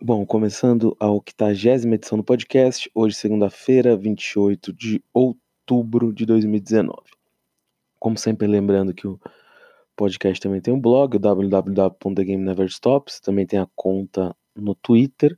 Bom, 0.00 0.24
começando 0.24 0.96
a 1.00 1.10
80 1.10 1.96
edição 1.96 2.16
do 2.16 2.22
podcast, 2.22 2.88
hoje, 2.94 3.16
segunda-feira, 3.16 3.96
28 3.96 4.72
de 4.72 5.02
outubro 5.12 6.12
de 6.12 6.24
2019. 6.24 7.02
Como 7.98 8.16
sempre, 8.16 8.46
lembrando 8.46 8.94
que 8.94 9.08
o 9.08 9.18
podcast 9.96 10.40
também 10.40 10.60
tem 10.60 10.72
um 10.72 10.80
blog, 10.80 11.18
www.thegameneverstops, 11.18 13.18
também 13.18 13.44
tem 13.44 13.58
a 13.58 13.66
conta 13.74 14.36
no 14.54 14.72
Twitter, 14.76 15.36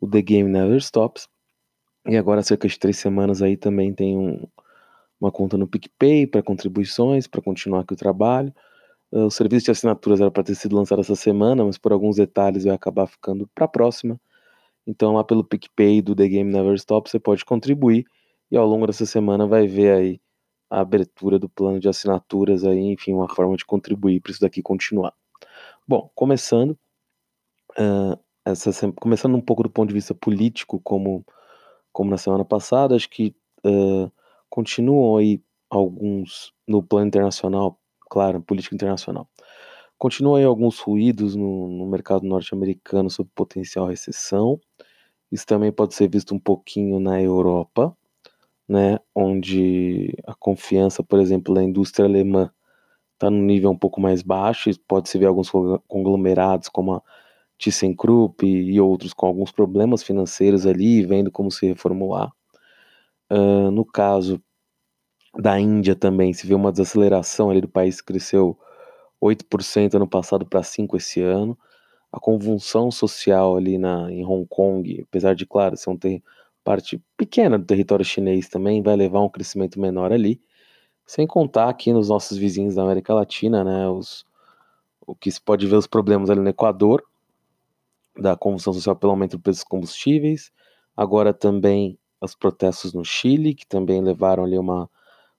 o 0.00 0.08
The 0.08 0.22
Game 0.22 0.48
Never 0.48 0.78
Stops, 0.78 1.28
e 2.06 2.16
agora, 2.16 2.40
há 2.40 2.42
cerca 2.42 2.66
de 2.66 2.78
três 2.78 2.96
semanas 2.96 3.42
aí, 3.42 3.54
também 3.54 3.92
tem 3.92 4.16
um, 4.16 4.46
uma 5.20 5.30
conta 5.30 5.58
no 5.58 5.66
PicPay 5.66 6.26
para 6.26 6.42
contribuições, 6.42 7.26
para 7.26 7.42
continuar 7.42 7.80
aqui 7.80 7.92
o 7.92 7.96
trabalho. 7.96 8.50
O 9.16 9.30
serviço 9.30 9.66
de 9.66 9.70
assinaturas 9.70 10.20
era 10.20 10.28
para 10.28 10.42
ter 10.42 10.56
sido 10.56 10.74
lançado 10.74 11.00
essa 11.00 11.14
semana, 11.14 11.64
mas 11.64 11.78
por 11.78 11.92
alguns 11.92 12.16
detalhes 12.16 12.64
vai 12.64 12.74
acabar 12.74 13.06
ficando 13.06 13.48
para 13.54 13.66
a 13.66 13.68
próxima. 13.68 14.20
Então, 14.84 15.14
lá 15.14 15.22
pelo 15.22 15.44
PicPay 15.44 16.02
do 16.02 16.16
The 16.16 16.26
Game 16.26 16.52
Never 16.52 16.74
Stop, 16.74 17.08
você 17.08 17.20
pode 17.20 17.44
contribuir 17.44 18.06
e 18.50 18.56
ao 18.56 18.66
longo 18.66 18.88
dessa 18.88 19.06
semana 19.06 19.46
vai 19.46 19.68
ver 19.68 19.92
aí 19.96 20.20
a 20.68 20.80
abertura 20.80 21.38
do 21.38 21.48
plano 21.48 21.78
de 21.78 21.88
assinaturas 21.88 22.64
aí, 22.64 22.80
enfim, 22.80 23.12
uma 23.12 23.28
forma 23.32 23.56
de 23.56 23.64
contribuir 23.64 24.20
para 24.20 24.32
isso 24.32 24.40
daqui 24.40 24.60
continuar. 24.60 25.14
Bom, 25.86 26.10
começando, 26.12 26.76
uh, 27.78 28.18
essa, 28.44 28.92
começando 28.94 29.36
um 29.36 29.40
pouco 29.40 29.62
do 29.62 29.70
ponto 29.70 29.90
de 29.90 29.94
vista 29.94 30.12
político, 30.12 30.80
como, 30.80 31.24
como 31.92 32.10
na 32.10 32.18
semana 32.18 32.44
passada, 32.44 32.96
acho 32.96 33.08
que 33.08 33.32
uh, 33.64 34.10
continuam 34.50 35.18
aí 35.18 35.40
alguns 35.70 36.52
no 36.66 36.82
plano 36.82 37.06
internacional 37.06 37.78
claro, 38.08 38.42
política 38.42 38.74
internacional. 38.74 39.28
Continuam 39.98 40.36
aí 40.36 40.44
alguns 40.44 40.78
ruídos 40.80 41.36
no, 41.36 41.68
no 41.68 41.86
mercado 41.86 42.26
norte-americano 42.26 43.08
sobre 43.10 43.32
potencial 43.34 43.86
recessão. 43.86 44.60
Isso 45.30 45.46
também 45.46 45.72
pode 45.72 45.94
ser 45.94 46.08
visto 46.08 46.34
um 46.34 46.38
pouquinho 46.38 47.00
na 47.00 47.20
Europa, 47.20 47.96
né, 48.68 48.98
onde 49.14 50.14
a 50.26 50.34
confiança, 50.34 51.02
por 51.02 51.18
exemplo, 51.20 51.54
da 51.54 51.62
indústria 51.62 52.06
alemã 52.06 52.50
está 53.14 53.30
no 53.30 53.38
nível 53.38 53.70
um 53.70 53.78
pouco 53.78 54.00
mais 54.00 54.22
baixo. 54.22 54.70
Pode-se 54.86 55.18
ver 55.18 55.26
alguns 55.26 55.50
conglomerados 55.88 56.68
como 56.68 56.94
a 56.94 57.02
ThyssenKrupp 57.58 58.44
e 58.46 58.80
outros 58.80 59.14
com 59.14 59.26
alguns 59.26 59.52
problemas 59.52 60.02
financeiros 60.02 60.66
ali, 60.66 61.04
vendo 61.04 61.30
como 61.30 61.50
se 61.50 61.66
reformular. 61.66 62.32
Uh, 63.30 63.70
no 63.70 63.84
caso 63.84 64.42
da 65.38 65.58
Índia 65.58 65.94
também, 65.94 66.32
se 66.32 66.46
vê 66.46 66.54
uma 66.54 66.70
desaceleração 66.70 67.50
ali 67.50 67.60
do 67.60 67.68
país 67.68 68.00
que 68.00 68.06
cresceu 68.06 68.58
8% 69.20 69.94
ano 69.94 70.08
passado 70.08 70.46
para 70.46 70.62
5% 70.62 70.96
esse 70.96 71.20
ano. 71.20 71.58
A 72.12 72.20
convulsão 72.20 72.90
social 72.90 73.56
ali 73.56 73.76
na, 73.78 74.10
em 74.12 74.24
Hong 74.24 74.46
Kong, 74.48 75.04
apesar 75.08 75.34
de, 75.34 75.46
claro, 75.46 75.76
ser 75.76 75.90
uma 75.90 75.98
parte 76.62 77.02
pequena 77.16 77.58
do 77.58 77.64
território 77.64 78.04
chinês 78.04 78.48
também, 78.48 78.82
vai 78.82 78.96
levar 78.96 79.18
a 79.18 79.24
um 79.24 79.28
crescimento 79.28 79.80
menor 79.80 80.12
ali. 80.12 80.40
Sem 81.06 81.26
contar 81.26 81.68
aqui 81.68 81.92
nos 81.92 82.08
nossos 82.08 82.38
vizinhos 82.38 82.76
da 82.76 82.82
América 82.82 83.12
Latina, 83.12 83.64
né, 83.64 83.88
os, 83.88 84.24
o 85.06 85.14
que 85.14 85.30
se 85.30 85.40
pode 85.40 85.66
ver 85.66 85.76
os 85.76 85.86
problemas 85.86 86.30
ali 86.30 86.40
no 86.40 86.48
Equador, 86.48 87.02
da 88.16 88.36
convulsão 88.36 88.72
social 88.72 88.96
pelo 88.96 89.10
aumento 89.10 89.36
do 89.36 89.40
preço 89.40 89.60
dos 89.60 89.68
combustíveis, 89.68 90.52
agora 90.96 91.34
também 91.34 91.98
os 92.20 92.34
protestos 92.34 92.94
no 92.94 93.04
Chile, 93.04 93.54
que 93.54 93.66
também 93.66 94.00
levaram 94.00 94.44
ali 94.44 94.56
uma 94.56 94.88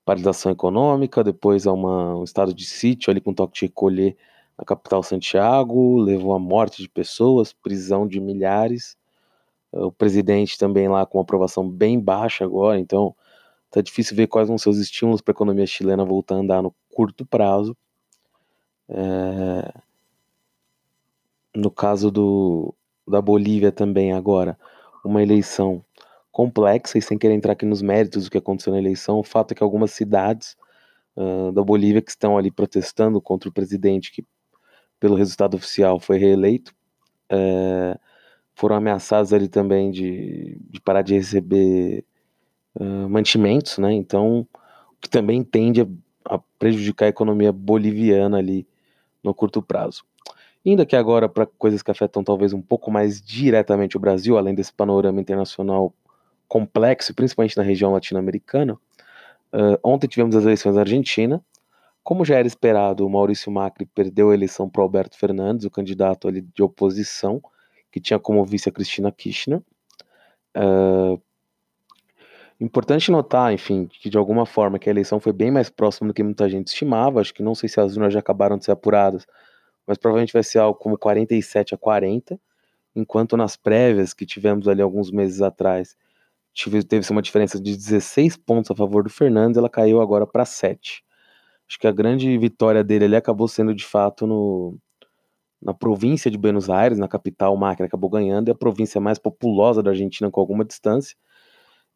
paralisação 0.06 0.52
econômica, 0.52 1.24
depois 1.24 1.66
a 1.66 1.74
uma, 1.74 2.16
um 2.16 2.24
estado 2.24 2.54
de 2.54 2.66
sítio 2.66 3.10
ali 3.10 3.20
com 3.20 3.34
toque 3.34 3.60
de 3.60 3.66
recolher 3.66 4.16
na 4.58 4.64
capital 4.64 5.04
Santiago, 5.04 5.98
levou 5.98 6.34
à 6.34 6.40
morte 6.40 6.82
de 6.82 6.88
pessoas, 6.88 7.52
prisão 7.52 8.08
de 8.08 8.22
milhares. 8.22 8.96
O 9.72 9.92
presidente 9.92 10.58
também 10.58 10.88
lá 10.88 11.06
com 11.06 11.18
uma 11.18 11.24
aprovação 11.24 11.68
bem 11.68 12.00
baixa 12.00 12.46
agora, 12.46 12.80
então 12.80 13.14
tá 13.70 13.82
difícil 13.82 14.16
ver 14.16 14.28
quais 14.28 14.48
vão 14.48 14.58
ser 14.58 14.70
os 14.70 14.80
estímulos 14.80 15.20
para 15.22 15.34
a 15.34 15.36
economia 15.36 15.68
chilena 15.68 16.06
voltar 16.06 16.36
a 16.36 16.38
andar 16.38 16.62
no 16.62 16.74
curto 16.94 17.26
prazo. 17.26 17.76
É... 18.88 19.74
No 21.54 21.72
caso 21.72 22.12
do, 22.12 22.74
da 23.08 23.22
Bolívia 23.22 23.72
também 23.72 24.14
agora, 24.14 24.58
uma 25.04 25.22
eleição 25.22 25.84
complexa 26.36 26.98
e 26.98 27.02
sem 27.02 27.18
querer 27.18 27.34
entrar 27.34 27.54
aqui 27.54 27.66
nos 27.66 27.82
méritos 27.82 28.26
do 28.26 28.30
que 28.30 28.38
aconteceu 28.38 28.74
na 28.74 28.78
eleição, 28.78 29.18
o 29.18 29.24
fato 29.24 29.54
é 29.54 29.56
que 29.56 29.64
algumas 29.64 29.92
cidades 29.92 30.58
uh, 31.16 31.50
da 31.54 31.64
Bolívia 31.64 32.02
que 32.02 32.12
estão 32.12 32.38
ali 32.38 32.52
protestando 32.52 33.22
contra 33.22 33.48
o 33.48 33.54
presidente 33.54 34.12
que, 34.12 34.22
pelo 35.00 35.16
resultado 35.16 35.56
oficial, 35.56 35.98
foi 35.98 36.18
reeleito, 36.18 36.76
uh, 37.32 37.98
foram 38.54 38.76
ameaçadas 38.76 39.32
ali 39.32 39.48
também 39.48 39.92
de, 39.92 40.58
de 40.70 40.82
parar 40.82 41.04
de 41.04 41.14
receber 41.14 42.04
uh, 42.82 43.10
mantimentos, 43.10 43.78
né? 43.78 43.94
Então, 43.94 44.46
o 44.92 44.96
que 45.00 45.10
também 45.10 45.42
tende 45.42 45.84
a, 45.84 46.36
a 46.36 46.40
prejudicar 46.60 47.06
a 47.06 47.10
economia 47.10 47.54
boliviana 47.54 48.40
ali 48.40 48.68
no 49.24 49.34
curto 49.34 49.62
prazo. 49.62 50.04
Indo 50.66 50.82
aqui 50.82 50.98
agora 50.98 51.30
para 51.30 51.46
coisas 51.46 51.82
que 51.82 51.92
afetam 51.92 52.26
talvez 52.26 52.52
um 52.52 52.62
pouco 52.62 52.92
mais 52.92 53.22
diretamente 53.22 53.96
o 53.96 54.02
Brasil, 54.02 54.38
além 54.38 54.54
desse 54.54 54.74
panorama 54.74 55.22
internacional 55.22 55.94
complexo, 56.48 57.14
principalmente 57.14 57.58
na 57.58 57.64
região 57.64 57.92
latino-americana. 57.92 58.78
Uh, 59.54 59.80
ontem 59.84 60.08
tivemos 60.08 60.36
as 60.36 60.44
eleições 60.44 60.76
na 60.76 60.82
Argentina. 60.82 61.44
Como 62.04 62.26
já 62.26 62.36
era 62.36 62.48
esperado, 62.48 63.06
o 63.06 63.10
Maurício 63.10 63.52
Macri 63.52 63.86
perdeu 63.86 64.30
a 64.30 64.34
eleição 64.34 64.70
para 64.70 64.84
Alberto 64.84 65.18
Fernandes, 65.18 65.66
o 65.66 65.72
candidato 65.72 66.28
ali 66.28 66.42
de 66.42 66.62
oposição, 66.62 67.42
que 67.92 68.00
tinha 68.00 68.20
como 68.20 68.46
vice 68.46 68.70
a 68.70 68.72
Cristina 68.72 69.12
Kirchner. 69.12 69.62
Uh, 70.56 71.20
importante 72.60 73.10
notar, 73.12 73.54
enfim, 73.54 73.88
que 73.88 74.10
de 74.10 74.18
alguma 74.18 74.46
forma 74.46 74.78
que 74.78 74.90
a 74.90 74.92
eleição 74.92 75.20
foi 75.20 75.34
bem 75.34 75.52
mais 75.52 75.70
próxima 75.70 76.08
do 76.08 76.14
que 76.14 76.24
muita 76.24 76.50
gente 76.50 76.68
estimava. 76.68 77.22
Acho 77.22 77.34
que 77.34 77.44
não 77.44 77.56
sei 77.56 77.68
se 77.70 77.80
as 77.80 77.96
urnas 77.96 78.14
já 78.14 78.20
acabaram 78.20 78.58
de 78.58 78.66
ser 78.66 78.72
apuradas, 78.72 79.26
mas 79.88 79.98
provavelmente 79.98 80.34
vai 80.34 80.44
ser 80.44 80.60
algo 80.60 80.78
como 80.78 80.98
47 80.98 81.76
a 81.76 81.78
40, 81.78 82.40
enquanto 82.96 83.36
nas 83.36 83.56
prévias 83.56 84.14
que 84.14 84.26
tivemos 84.26 84.68
ali 84.68 84.82
alguns 84.82 85.12
meses 85.12 85.42
atrás 85.42 85.96
teve 86.88 87.10
uma 87.12 87.22
diferença 87.22 87.60
de 87.60 87.76
16 87.76 88.38
pontos 88.38 88.72
a 88.72 88.76
favor 88.76 89.04
do 89.04 89.10
Fernandes, 89.10 89.58
ela 89.58 89.70
caiu 89.70 90.02
agora 90.02 90.26
para 90.26 90.46
7. 90.46 91.04
Acho 91.68 91.80
que 91.80 91.88
a 91.88 91.92
grande 91.92 92.38
vitória 92.38 92.84
dele 92.84 93.06
ali 93.06 93.16
acabou 93.16 93.48
sendo 93.48 93.74
de 93.74 93.84
fato 93.84 94.26
no, 94.26 94.78
na 95.62 95.74
província 95.74 96.30
de 96.30 96.38
Buenos 96.38 96.70
Aires, 96.70 96.98
na 96.98 97.08
capital, 97.08 97.58
Macri 97.58 97.86
acabou 97.86 98.10
ganhando, 98.10 98.48
e 98.48 98.52
a 98.52 98.56
província 98.56 99.02
mais 99.02 99.18
populosa 99.18 99.82
da 99.82 99.92
Argentina 99.92 100.30
com 100.30 100.40
alguma 100.40 100.64
distância, 100.64 101.18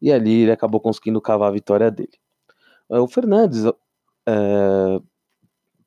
e 0.02 0.12
ali 0.12 0.42
ele 0.42 0.52
acabou 0.52 0.80
conseguindo 0.80 1.20
cavar 1.20 1.48
a 1.48 1.52
vitória 1.52 1.90
dele. 1.90 2.18
O 2.88 3.06
Fernandes 3.06 3.64
é, 4.26 5.00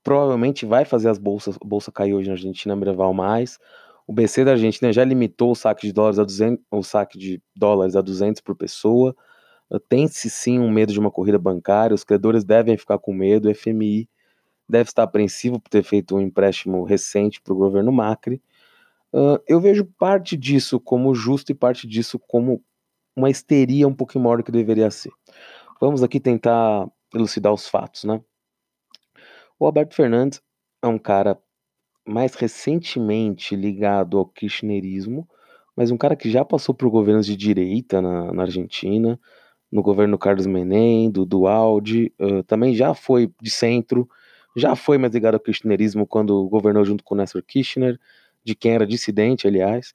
provavelmente 0.01 0.66
vai 0.66 0.85
fazer 0.85 1.09
as 1.09 1.17
bolsas, 1.17 1.57
bolsa 1.63 1.91
cair 1.91 2.13
hoje 2.13 2.28
na 2.28 2.35
Argentina, 2.35 2.75
Breval 2.75 3.13
mais, 3.13 3.59
o 4.08 4.14
BC 4.14 4.44
da 4.44 4.52
Argentina 4.52 4.91
já 4.91 5.03
limitou 5.03 5.52
o 5.52 5.56
saque 5.56 5.88
de 5.88 5.94
dólares 5.94 6.19
a 6.19 6.24
200, 6.24 6.64
o 6.72 6.84
saque 6.84 7.18
de 7.18 7.41
dólares 7.56 7.96
a 7.96 8.02
200 8.02 8.41
por 8.41 8.56
pessoa. 8.56 9.16
Uh, 9.69 9.80
Tem-se 9.80 10.30
sim 10.30 10.59
um 10.59 10.69
medo 10.72 10.91
de 10.91 11.00
uma 11.00 11.12
corrida 11.12 11.40
bancária, 11.40 11.96
os 11.96 12.03
credores 12.03 12.44
devem 12.44 12.78
ficar 12.78 13.00
com 13.00 13.14
medo, 13.14 13.50
o 13.50 13.56
FMI 13.56 14.08
deve 14.68 14.90
estar 14.90 15.03
apreensivo 15.03 15.59
por 15.59 15.69
ter 15.69 15.84
feito 15.84 16.16
um 16.16 16.22
empréstimo 16.22 16.84
recente 16.84 17.41
para 17.41 17.53
o 17.53 17.58
governo 17.58 17.91
Macri. 17.91 18.41
Uh, 19.14 19.40
eu 19.47 19.62
vejo 19.62 19.86
parte 19.97 20.35
disso 20.35 20.80
como 20.80 21.14
justo 21.14 21.52
e 21.52 21.56
parte 21.56 21.88
disso 21.88 22.18
como 22.20 22.64
uma 23.16 23.30
histeria 23.30 23.88
um 23.88 23.94
pouco 23.94 24.18
maior 24.20 24.38
do 24.38 24.44
que 24.44 24.52
deveria 24.52 24.90
ser. 24.90 25.12
Vamos 25.80 26.02
aqui 26.02 26.20
tentar 26.20 26.90
elucidar 27.14 27.53
os 27.53 27.68
fatos, 27.68 28.06
né? 28.06 28.22
O 29.59 29.66
Alberto 29.66 29.96
Fernandes 29.96 30.41
é 30.81 30.88
um 30.88 30.97
cara 30.97 31.40
mais 32.06 32.36
recentemente 32.36 33.56
ligado 33.56 34.18
ao 34.18 34.25
kirchnerismo, 34.25 35.28
mas 35.76 35.91
um 35.91 35.97
cara 35.97 36.16
que 36.16 36.29
já 36.29 36.46
passou 36.46 36.76
por 36.76 36.90
governos 36.90 37.26
de 37.26 37.35
direita 37.35 38.02
na, 38.02 38.32
na 38.34 38.44
Argentina, 38.44 39.20
no 39.72 39.82
governo 39.82 40.17
Carlos 40.17 40.46
Menem, 40.46 41.09
do 41.09 41.26
Dualdi, 41.26 42.14
uh, 42.20 42.44
também 42.44 42.76
já 42.76 42.94
foi 42.94 43.32
de 43.41 43.50
centro, 43.50 44.08
já 44.55 44.76
foi 44.76 44.97
mais 44.97 45.14
ligado 45.14 45.34
ao 45.35 45.40
kirchnerismo 45.40 46.05
quando 46.05 46.47
governou 46.47 46.85
junto 46.85 47.03
com 47.03 47.16
Néstor 47.16 47.41
Kirchner, 47.41 48.00
de 48.44 48.53
quem 48.53 48.73
era 48.73 48.85
dissidente, 48.85 49.47
aliás, 49.47 49.94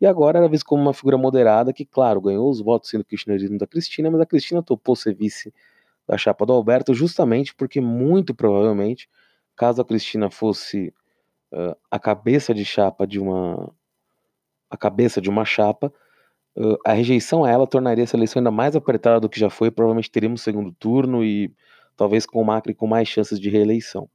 e 0.00 0.06
agora 0.06 0.38
era 0.38 0.48
visto 0.48 0.64
como 0.64 0.82
uma 0.82 0.94
figura 0.94 1.18
moderada 1.18 1.72
que, 1.72 1.84
claro, 1.84 2.20
ganhou 2.20 2.50
os 2.50 2.60
votos 2.60 2.88
sendo 2.88 3.04
kirchnerismo 3.04 3.58
da 3.58 3.66
Cristina, 3.66 4.10
mas 4.10 4.20
a 4.20 4.26
Cristina 4.26 4.62
topou 4.62 4.96
ser 4.96 5.14
vice 5.14 5.52
da 6.08 6.16
chapa 6.16 6.46
do 6.46 6.52
Alberto 6.52 6.94
justamente 6.94 7.54
porque, 7.54 7.80
muito 7.80 8.34
provavelmente, 8.34 9.08
caso 9.54 9.82
a 9.82 9.84
Cristina 9.84 10.30
fosse 10.30 10.92
uh, 11.52 11.76
a 11.90 11.98
cabeça 11.98 12.54
de 12.54 12.64
chapa 12.64 13.06
de 13.06 13.18
uma 13.18 13.72
a 14.68 14.76
cabeça 14.76 15.20
de 15.20 15.28
uma 15.28 15.44
chapa, 15.44 15.92
uh, 16.56 16.76
a 16.86 16.92
rejeição 16.92 17.44
a 17.44 17.50
ela 17.50 17.66
tornaria 17.66 18.04
essa 18.04 18.16
eleição 18.16 18.40
ainda 18.40 18.50
mais 18.50 18.76
apertada 18.76 19.20
do 19.20 19.28
que 19.28 19.40
já 19.40 19.50
foi. 19.50 19.70
Provavelmente 19.70 20.10
teríamos 20.10 20.42
segundo 20.42 20.72
turno 20.72 21.24
e 21.24 21.52
talvez 21.96 22.24
com 22.24 22.40
o 22.40 22.44
Macri 22.44 22.74
com 22.74 22.86
mais 22.86 23.08
chances 23.08 23.40
de 23.40 23.50
reeleição. 23.50 24.08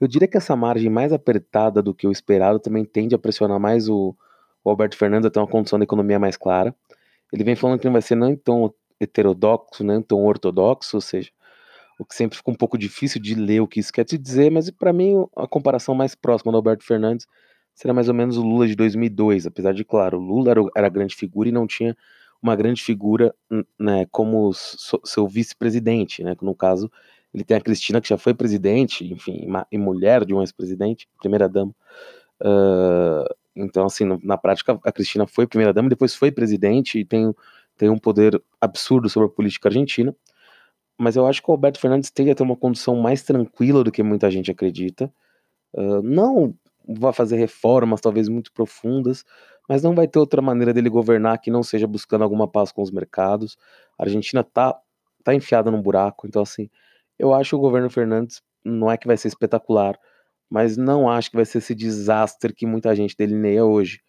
Eu 0.00 0.06
diria 0.06 0.28
que 0.28 0.36
essa 0.36 0.54
margem 0.54 0.88
mais 0.88 1.12
apertada 1.12 1.82
do 1.82 1.92
que 1.92 2.06
o 2.06 2.12
esperado 2.12 2.60
também 2.60 2.84
tende 2.84 3.14
a 3.14 3.18
pressionar 3.18 3.58
mais 3.58 3.88
o, 3.88 4.16
o 4.62 4.70
Alberto 4.70 4.96
Fernandes 4.96 5.30
tem 5.30 5.42
uma 5.42 5.48
condição 5.48 5.78
da 5.78 5.84
economia 5.84 6.18
mais 6.18 6.36
clara. 6.36 6.74
Ele 7.32 7.42
vem 7.42 7.56
falando 7.56 7.80
que 7.80 7.86
não 7.86 7.92
vai 7.92 8.02
ser 8.02 8.14
nem 8.14 8.36
tão 8.36 8.72
heterodoxo, 9.00 9.84
nem 9.84 10.00
tão 10.00 10.24
ortodoxo, 10.24 10.96
ou 10.96 11.00
seja, 11.00 11.30
o 11.98 12.04
que 12.04 12.14
sempre 12.14 12.38
fica 12.38 12.50
um 12.50 12.54
pouco 12.54 12.78
difícil 12.78 13.20
de 13.20 13.34
ler 13.34 13.60
o 13.60 13.66
que 13.66 13.80
isso 13.80 13.92
quer 13.92 14.04
te 14.04 14.16
dizer, 14.16 14.50
mas 14.50 14.70
para 14.70 14.92
mim 14.92 15.26
a 15.36 15.48
comparação 15.48 15.94
mais 15.94 16.14
próxima 16.14 16.52
do 16.52 16.56
Alberto 16.56 16.84
Fernandes 16.84 17.26
será 17.74 17.92
mais 17.92 18.08
ou 18.08 18.14
menos 18.14 18.36
o 18.36 18.42
Lula 18.42 18.66
de 18.66 18.76
2002, 18.76 19.46
apesar 19.46 19.72
de, 19.72 19.84
claro, 19.84 20.18
o 20.18 20.20
Lula 20.20 20.50
era, 20.52 20.60
era 20.76 20.88
grande 20.88 21.14
figura 21.16 21.48
e 21.48 21.52
não 21.52 21.66
tinha 21.66 21.96
uma 22.40 22.54
grande 22.54 22.82
figura 22.82 23.34
né, 23.78 24.06
como 24.12 24.52
seu 24.52 25.26
vice-presidente, 25.26 26.22
né, 26.22 26.36
no 26.40 26.54
caso 26.54 26.90
ele 27.34 27.44
tem 27.44 27.56
a 27.56 27.60
Cristina 27.60 28.00
que 28.00 28.08
já 28.08 28.16
foi 28.16 28.32
presidente, 28.32 29.04
enfim, 29.12 29.46
e 29.70 29.76
mulher 29.76 30.24
de 30.24 30.32
um 30.32 30.40
ex-presidente, 30.40 31.08
primeira-dama, 31.20 31.74
uh, 32.40 33.34
então 33.54 33.84
assim, 33.86 34.04
na 34.22 34.38
prática 34.38 34.78
a 34.84 34.92
Cristina 34.92 35.26
foi 35.26 35.46
primeira-dama, 35.46 35.88
depois 35.88 36.14
foi 36.14 36.30
presidente 36.30 37.00
e 37.00 37.04
tem, 37.04 37.34
tem 37.76 37.90
um 37.90 37.98
poder 37.98 38.40
absurdo 38.60 39.08
sobre 39.08 39.28
a 39.28 39.32
política 39.32 39.68
argentina, 39.68 40.14
mas 40.98 41.16
eu 41.16 41.26
acho 41.26 41.42
que 41.42 41.50
o 41.50 41.52
Alberto 41.52 41.78
Fernandes 41.78 42.10
tende 42.10 42.30
a 42.30 42.34
ter 42.34 42.42
uma 42.42 42.56
condição 42.56 42.96
mais 42.96 43.22
tranquila 43.22 43.84
do 43.84 43.92
que 43.92 44.02
muita 44.02 44.30
gente 44.30 44.50
acredita. 44.50 45.12
Uh, 45.72 46.02
não 46.02 46.54
vai 46.86 47.12
fazer 47.12 47.36
reformas, 47.36 48.00
talvez 48.00 48.28
muito 48.28 48.52
profundas, 48.52 49.24
mas 49.68 49.82
não 49.82 49.94
vai 49.94 50.08
ter 50.08 50.18
outra 50.18 50.42
maneira 50.42 50.72
dele 50.72 50.88
governar 50.88 51.38
que 51.38 51.50
não 51.50 51.62
seja 51.62 51.86
buscando 51.86 52.24
alguma 52.24 52.48
paz 52.48 52.72
com 52.72 52.82
os 52.82 52.90
mercados. 52.90 53.56
A 53.98 54.04
Argentina 54.04 54.42
tá, 54.42 54.76
tá 55.22 55.34
enfiada 55.34 55.70
num 55.70 55.82
buraco, 55.82 56.26
então 56.26 56.42
assim, 56.42 56.68
eu 57.18 57.34
acho 57.34 57.50
que 57.50 57.56
o 57.56 57.60
governo 57.60 57.90
Fernandes 57.90 58.42
não 58.64 58.90
é 58.90 58.96
que 58.96 59.06
vai 59.06 59.16
ser 59.16 59.28
espetacular, 59.28 59.98
mas 60.50 60.76
não 60.76 61.08
acho 61.08 61.30
que 61.30 61.36
vai 61.36 61.44
ser 61.44 61.58
esse 61.58 61.74
desastre 61.74 62.52
que 62.54 62.66
muita 62.66 62.94
gente 62.96 63.16
delineia 63.16 63.64
hoje. 63.64 64.00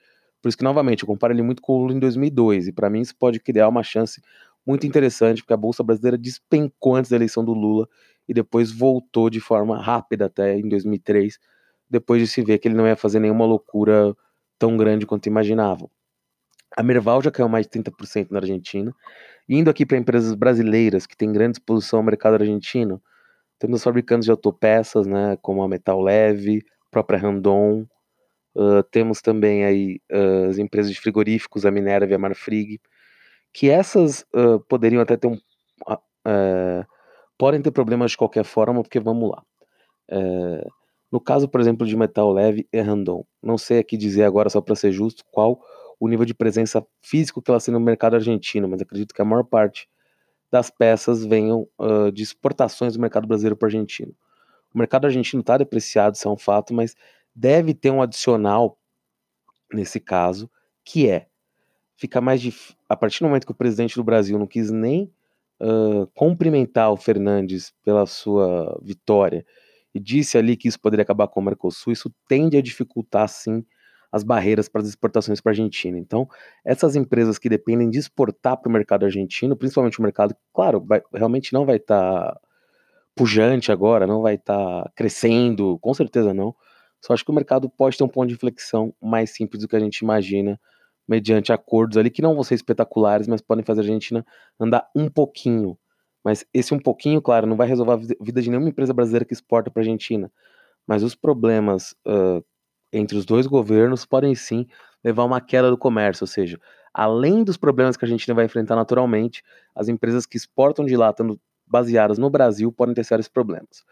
Por 0.42 0.48
isso 0.48 0.58
que, 0.58 0.64
novamente, 0.64 1.04
eu 1.04 1.08
comparo 1.08 1.34
ele 1.34 1.42
muito 1.42 1.62
com 1.62 1.74
o 1.74 1.78
Lula 1.80 1.94
em 1.94 2.00
2002, 2.00 2.70
e 2.70 2.72
para 2.72 2.90
mim 2.90 3.02
isso 3.02 3.16
pode 3.16 3.40
criar 3.40 3.68
uma 3.68 3.84
chance 3.84 4.22
muito 4.66 4.86
interessante, 4.86 5.42
porque 5.42 5.54
a 5.54 5.58
Bolsa 5.58 5.84
Brasileira 5.84 6.18
despencou 6.18 6.96
antes 6.96 7.10
da 7.10 7.18
eleição 7.18 7.44
do 7.44 7.54
Lula 7.54 7.88
e 8.28 8.34
depois 8.34 8.72
voltou 8.72 9.30
de 9.30 9.40
forma 9.40 9.82
rápida 9.82 10.26
até 10.26 10.58
em 10.58 10.68
2003, 10.70 11.40
depois 11.90 12.22
de 12.22 12.28
se 12.28 12.44
ver 12.44 12.60
que 12.60 12.68
ele 12.68 12.76
não 12.76 12.88
ia 12.88 12.96
fazer 12.96 13.20
nenhuma 13.20 13.46
loucura 13.46 14.16
tão 14.60 14.78
grande 14.78 15.06
quanto 15.06 15.28
imaginavam. 15.28 15.90
A 16.78 16.84
Merval 16.84 17.22
já 17.22 17.32
caiu 17.32 17.50
mais 17.50 17.66
de 17.66 17.72
30% 17.72 18.28
na 18.30 18.40
Argentina. 18.40 18.94
Indo 19.48 19.70
aqui 19.70 19.86
para 19.86 19.98
empresas 19.98 20.36
brasileiras 20.36 21.08
que 21.08 21.18
têm 21.18 21.32
grande 21.32 21.58
exposição 21.58 22.00
ao 22.00 22.06
mercado 22.06 22.36
argentino, 22.36 23.02
temos 23.58 23.84
fabricantes 23.84 24.26
de 24.26 24.32
autopeças, 24.32 25.08
né, 25.08 25.36
como 25.42 25.64
a 25.64 25.68
Metal 25.68 26.00
Leve, 26.02 26.64
a 26.88 26.92
própria 26.92 27.18
Randon, 27.18 27.88
uh, 28.56 28.84
temos 28.92 29.22
também 29.22 29.66
aí 29.66 30.00
uh, 30.12 30.50
as 30.50 30.58
empresas 30.60 30.92
de 30.92 31.00
frigoríficos, 31.00 31.66
a 31.66 31.72
Minerva 31.72 32.12
e 32.12 32.16
a 32.16 32.20
Marfrig, 32.20 32.80
que 33.54 33.70
essas 33.70 34.26
uh, 34.34 34.60
poderiam 34.68 35.02
até 35.02 35.18
ter 35.18 35.28
um. 35.28 35.36
Uh, 35.36 36.86
podem 37.38 37.62
ter 37.62 37.72
problemas 37.72 38.12
de 38.12 38.18
qualquer 38.18 38.44
forma, 38.44 38.82
porque 38.82 39.00
vamos 39.00 39.30
lá. 39.30 39.44
Uh, 40.12 40.70
no 41.12 41.20
caso, 41.20 41.48
por 41.48 41.60
exemplo, 41.60 41.88
de 41.88 41.96
metal 41.96 42.32
leve 42.32 42.68
e 42.72 42.80
random, 42.80 43.24
não 43.42 43.58
sei 43.58 43.80
aqui 43.80 43.98
dizer 43.98 44.24
agora, 44.24 44.50
só 44.50 44.62
para 44.62 44.76
ser 44.76 44.92
justo, 44.92 45.24
qual 45.32 45.60
o 46.00 46.08
nível 46.08 46.26
de 46.26 46.34
presença 46.34 46.86
físico 47.02 47.42
que 47.42 47.50
ela 47.50 47.60
tem 47.60 47.74
no 47.74 47.80
mercado 47.80 48.16
argentino, 48.16 48.68
mas 48.68 48.82
acredito 48.82 49.14
que 49.14 49.22
a 49.22 49.26
maior 49.26 49.44
parte 49.44 49.88
das 50.52 50.70
peças 50.70 51.26
venham 51.26 51.68
uh, 51.80 52.12
de 52.12 52.24
exportações 52.24 52.94
do 52.94 53.02
mercado 53.02 53.28
brasileiro 53.28 53.56
para 53.56 53.66
o 53.66 53.70
argentino. 53.70 54.16
O 54.74 54.78
mercado 54.78 55.06
argentino 55.06 55.42
está 55.42 55.58
depreciado, 55.58 56.16
isso 56.16 56.28
é 56.28 56.32
um 56.32 56.38
fato, 56.38 56.74
mas 56.74 56.96
deve 57.36 57.74
ter 57.74 57.92
um 57.92 58.02
adicional 58.02 58.78
nesse 59.74 60.00
caso, 60.00 60.50
que 60.84 61.10
é 61.10 61.28
fica 62.00 62.22
mais 62.22 62.42
difícil. 62.42 62.76
A 62.88 62.96
partir 62.96 63.20
do 63.20 63.28
momento 63.28 63.46
que 63.46 63.52
o 63.52 63.56
presidente 63.56 63.96
do 63.96 64.04
Brasil 64.04 64.40
não 64.40 64.48
quis 64.48 64.72
nem 64.72 65.12
uh, 65.62 66.08
cumprimentar 66.16 66.92
o 66.92 66.98
Fernandes 66.98 67.74
pela 67.84 68.06
sua 68.06 68.80
vitória 68.82 69.46
e 69.94 70.00
disse 70.00 70.38
ali 70.38 70.56
que 70.56 70.68
isso 70.68 70.80
poderia 70.80 71.04
acabar 71.04 71.28
com 71.28 71.40
o 71.40 71.44
Mercosul, 71.44 71.92
isso 71.92 72.14
tende 72.28 72.58
a 72.58 72.62
dificultar, 72.62 73.28
sim, 73.28 73.66
as 74.12 74.24
barreiras 74.24 74.70
para 74.70 74.82
as 74.82 74.88
exportações 74.88 75.42
para 75.42 75.52
a 75.52 75.54
Argentina. 75.54 75.98
Então, 75.98 76.28
essas 76.64 76.96
empresas 76.96 77.38
que 77.38 77.50
dependem 77.50 77.90
de 77.90 78.00
exportar 78.00 78.58
para 78.58 78.70
o 78.70 78.72
mercado 78.72 79.06
argentino, 79.06 79.56
principalmente 79.56 80.00
o 80.00 80.02
mercado, 80.02 80.36
claro, 80.54 80.82
vai, 80.82 81.02
realmente 81.14 81.54
não 81.54 81.66
vai 81.66 81.76
estar 81.76 82.34
tá 82.34 82.40
pujante 83.14 83.72
agora, 83.72 84.08
não 84.08 84.22
vai 84.22 84.36
estar 84.36 84.84
tá 84.84 84.92
crescendo, 84.96 85.78
com 85.80 85.94
certeza 85.94 86.34
não. 86.34 86.56
Só 87.02 87.14
acho 87.14 87.26
que 87.26 87.32
o 87.32 87.34
mercado 87.34 87.70
pode 87.70 87.98
ter 87.98 88.04
um 88.04 88.08
ponto 88.08 88.30
de 88.30 88.36
inflexão 88.36 88.94
mais 89.02 89.32
simples 89.32 89.62
do 89.62 89.68
que 89.68 89.76
a 89.76 89.80
gente 89.80 90.00
imagina 90.00 90.60
mediante 91.10 91.52
acordos 91.52 91.98
ali 91.98 92.12
que 92.12 92.22
não 92.22 92.36
vão 92.36 92.44
ser 92.44 92.54
espetaculares, 92.54 93.28
mas 93.28 93.42
podem 93.42 93.66
fazer 93.66 93.82
a 93.82 93.84
Argentina 93.84 94.24
andar 94.60 94.88
um 94.96 95.10
pouquinho. 95.10 95.76
Mas 96.24 96.46
esse 96.54 96.72
um 96.72 96.80
pouquinho, 96.80 97.20
claro, 97.20 97.48
não 97.48 97.58
vai 97.58 97.68
resolver 97.68 97.94
a 97.94 98.24
vida 98.24 98.40
de 98.40 98.50
nenhuma 98.52 98.70
empresa 98.70 98.94
brasileira 98.94 99.26
que 99.26 99.34
exporta 99.34 99.72
para 99.72 99.82
a 99.82 99.84
Argentina. 99.84 100.32
Mas 100.86 101.02
os 101.02 101.16
problemas 101.16 101.96
uh, 102.06 102.46
entre 102.94 103.18
os 103.18 103.26
dois 103.26 103.48
governos 103.48 104.06
podem 104.06 104.36
sim 104.36 104.68
levar 105.04 105.24
a 105.24 105.26
uma 105.26 105.42
queda 105.42 105.72
do 105.72 105.78
comércio, 105.78 106.26
ou 106.26 106.28
seja, 106.28 106.60
além 106.94 107.44
dos 107.44 107.58
problemas 107.58 107.98
que 107.98 108.06
a 108.06 108.08
Argentina 108.08 108.36
vai 108.36 108.46
enfrentar 108.46 108.76
naturalmente, 108.76 109.42
as 109.74 109.88
empresas 109.88 110.28
que 110.28 110.38
exportam 110.38 110.86
de 110.86 110.96
lá, 110.96 111.10
estando 111.10 111.40
baseadas 111.66 112.20
no 112.20 112.30
Brasil, 112.30 112.72
podem 112.72 112.94
ter 112.94 113.04
sérios 113.04 113.28
problemas. 113.28 113.84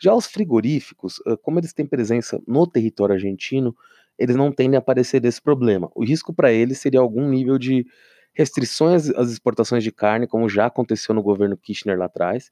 Já 0.00 0.12
os 0.14 0.26
frigoríficos, 0.26 1.20
como 1.42 1.60
eles 1.60 1.72
têm 1.72 1.86
presença 1.86 2.40
no 2.46 2.66
território 2.66 3.14
argentino, 3.14 3.76
eles 4.18 4.36
não 4.36 4.52
tendem 4.52 4.76
a 4.76 4.78
aparecer 4.78 5.20
desse 5.20 5.40
problema. 5.42 5.90
O 5.94 6.04
risco 6.04 6.32
para 6.32 6.52
eles 6.52 6.78
seria 6.78 7.00
algum 7.00 7.28
nível 7.28 7.58
de 7.58 7.86
restrições 8.34 9.10
às 9.10 9.30
exportações 9.30 9.84
de 9.84 9.92
carne, 9.92 10.26
como 10.26 10.48
já 10.48 10.66
aconteceu 10.66 11.14
no 11.14 11.22
governo 11.22 11.56
Kirchner 11.56 11.98
lá 11.98 12.06
atrás, 12.06 12.50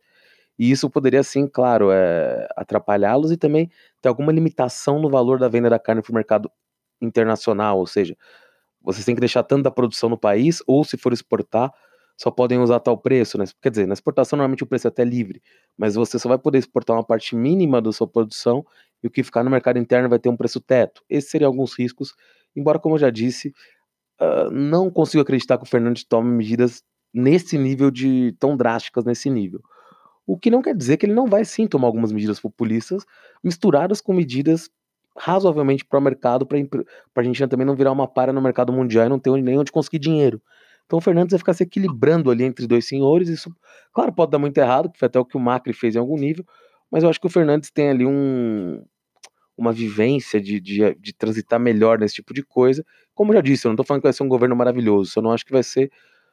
e 0.59 0.71
isso 0.71 0.89
poderia, 0.91 1.23
sim, 1.23 1.47
claro, 1.47 1.91
é, 1.91 2.47
atrapalhá-los 2.57 3.33
e 3.33 3.37
também 3.37 3.71
ter 4.01 4.09
alguma 4.09 4.31
limitação 4.33 5.01
no 5.01 5.11
valor 5.11 5.39
da 5.39 5.49
venda 5.49 5.71
da 5.71 5.79
carne 5.79 6.03
para 6.03 6.13
o 6.13 6.15
mercado 6.15 6.51
internacional, 7.01 7.79
ou 7.79 7.87
seja, 7.87 8.17
vocês 8.81 9.05
têm 9.05 9.15
que 9.15 9.21
deixar 9.21 9.43
tanto 9.43 9.65
da 9.65 9.71
produção 9.71 10.09
no 10.09 10.19
país, 10.19 10.63
ou 10.67 10.85
se 10.85 10.97
for 10.97 11.13
exportar, 11.13 11.73
só 12.17 12.31
podem 12.31 12.59
usar 12.59 12.81
tal 12.81 12.99
preço, 12.99 13.39
né? 13.39 13.45
Quer 13.61 13.71
dizer, 13.71 13.87
na 13.87 13.95
exportação 13.95 14.37
normalmente 14.37 14.63
o 14.63 14.67
preço 14.67 14.87
é 14.87 14.91
até 14.91 15.05
livre, 15.05 15.43
mas 15.77 15.95
você 15.95 16.19
só 16.19 16.29
vai 16.29 16.39
poder 16.39 16.59
exportar 16.59 16.97
uma 16.97 17.05
parte 17.05 17.35
mínima 17.35 17.81
da 17.81 17.91
sua 17.93 18.07
produção 18.07 18.65
e 19.03 19.07
o 19.07 19.11
que 19.11 19.23
ficar 19.23 19.43
no 19.43 19.51
mercado 19.51 19.79
interno 19.79 20.09
vai 20.09 20.19
ter 20.19 20.29
um 20.29 20.37
preço 20.37 20.61
teto. 20.61 21.03
Esses 21.09 21.31
seriam 21.31 21.49
alguns 21.49 21.77
riscos, 21.79 22.15
embora, 22.55 22.79
como 22.79 22.95
eu 22.95 22.99
já 22.99 23.11
disse, 23.11 23.53
uh, 24.21 24.51
não 24.51 24.91
consigo 24.91 25.23
acreditar 25.23 25.59
que 25.59 25.65
o 25.65 25.69
Fernandes 25.69 26.05
tome 26.05 26.31
medidas 26.31 26.83
nesse 27.13 27.59
nível 27.59 27.91
de 27.91 28.35
tão 28.39 28.57
drásticas 28.57 29.05
nesse 29.05 29.29
nível. 29.29 29.61
O 30.27 30.39
que 30.39 30.51
não 30.51 30.63
quer 30.63 30.75
dizer 30.75 30.97
que 30.97 31.07
ele 31.07 31.15
não 31.15 31.27
vai 31.27 31.45
sim 31.45 31.67
tomar 31.67 31.89
algumas 31.89 32.13
medidas 32.13 32.41
populistas 32.41 33.05
misturadas 33.43 34.01
com 34.01 34.13
medidas 34.13 34.71
razoavelmente 35.19 35.85
para 35.85 35.99
o 35.99 36.03
mercado, 36.03 36.47
para 36.47 36.59
a 36.59 37.21
Argentina 37.21 37.49
também 37.49 37.67
não 37.67 37.75
virar 37.75 37.93
uma 37.93 38.09
para 38.09 38.33
no 38.33 38.41
mercado 38.41 38.73
mundial 38.73 39.07
e 39.07 39.09
não 39.09 39.19
ter 39.19 39.31
nem 39.43 39.59
onde 39.59 39.73
conseguir 39.73 39.99
dinheiro. 39.99 40.41
Então 40.87 40.99
o 40.99 41.03
Fernandes 41.03 41.33
vai 41.33 41.39
ficar 41.39 41.55
se 41.55 41.63
equilibrando 41.63 42.31
ali 42.31 42.45
entre 42.45 42.67
dois 42.67 42.87
senhores. 42.87 43.29
Isso, 43.29 43.55
claro, 43.93 44.13
pode 44.13 44.31
dar 44.31 44.39
muito 44.39 44.57
errado, 44.59 44.91
que 44.91 44.99
foi 44.99 45.07
até 45.07 45.19
o 45.19 45.25
que 45.25 45.37
o 45.37 45.41
Macri 45.41 45.73
fez 45.73 45.97
em 45.97 45.99
algum 45.99 46.17
nível, 46.17 46.45
mas 46.91 47.03
eu 47.03 47.11
acho 47.11 47.21
que 47.21 47.27
o 47.27 47.31
Fernandes 47.31 47.71
tem 47.71 47.91
ali 47.91 48.07
um, 48.07 48.83
uma 49.57 49.73
vivência 49.73 50.41
de, 50.41 50.59
de, 50.61 50.95
de, 50.95 51.13
transitar 51.13 51.61
melhor 51.61 51.99
nesse 51.99 52.15
tipo 52.15 52.33
de 52.33 52.43
coisa. 52.43 52.85
Como 53.15 53.33
eu 53.33 53.37
já 53.37 53.43
disse, 53.43 53.67
eu 53.67 53.71
não 53.71 53.75
estou 53.75 53.85
falando 53.85 54.01
que 54.03 54.07
vai 54.07 54.13
ser 54.13 54.23
um 54.23 54.29
governo 54.29 54.57
maravilhoso, 54.57 55.13
eu 55.17 55.23
não 55.23 55.33
acho 55.33 55.45
que 55.45 55.53
vai 55.53 55.63
ser 55.63 55.91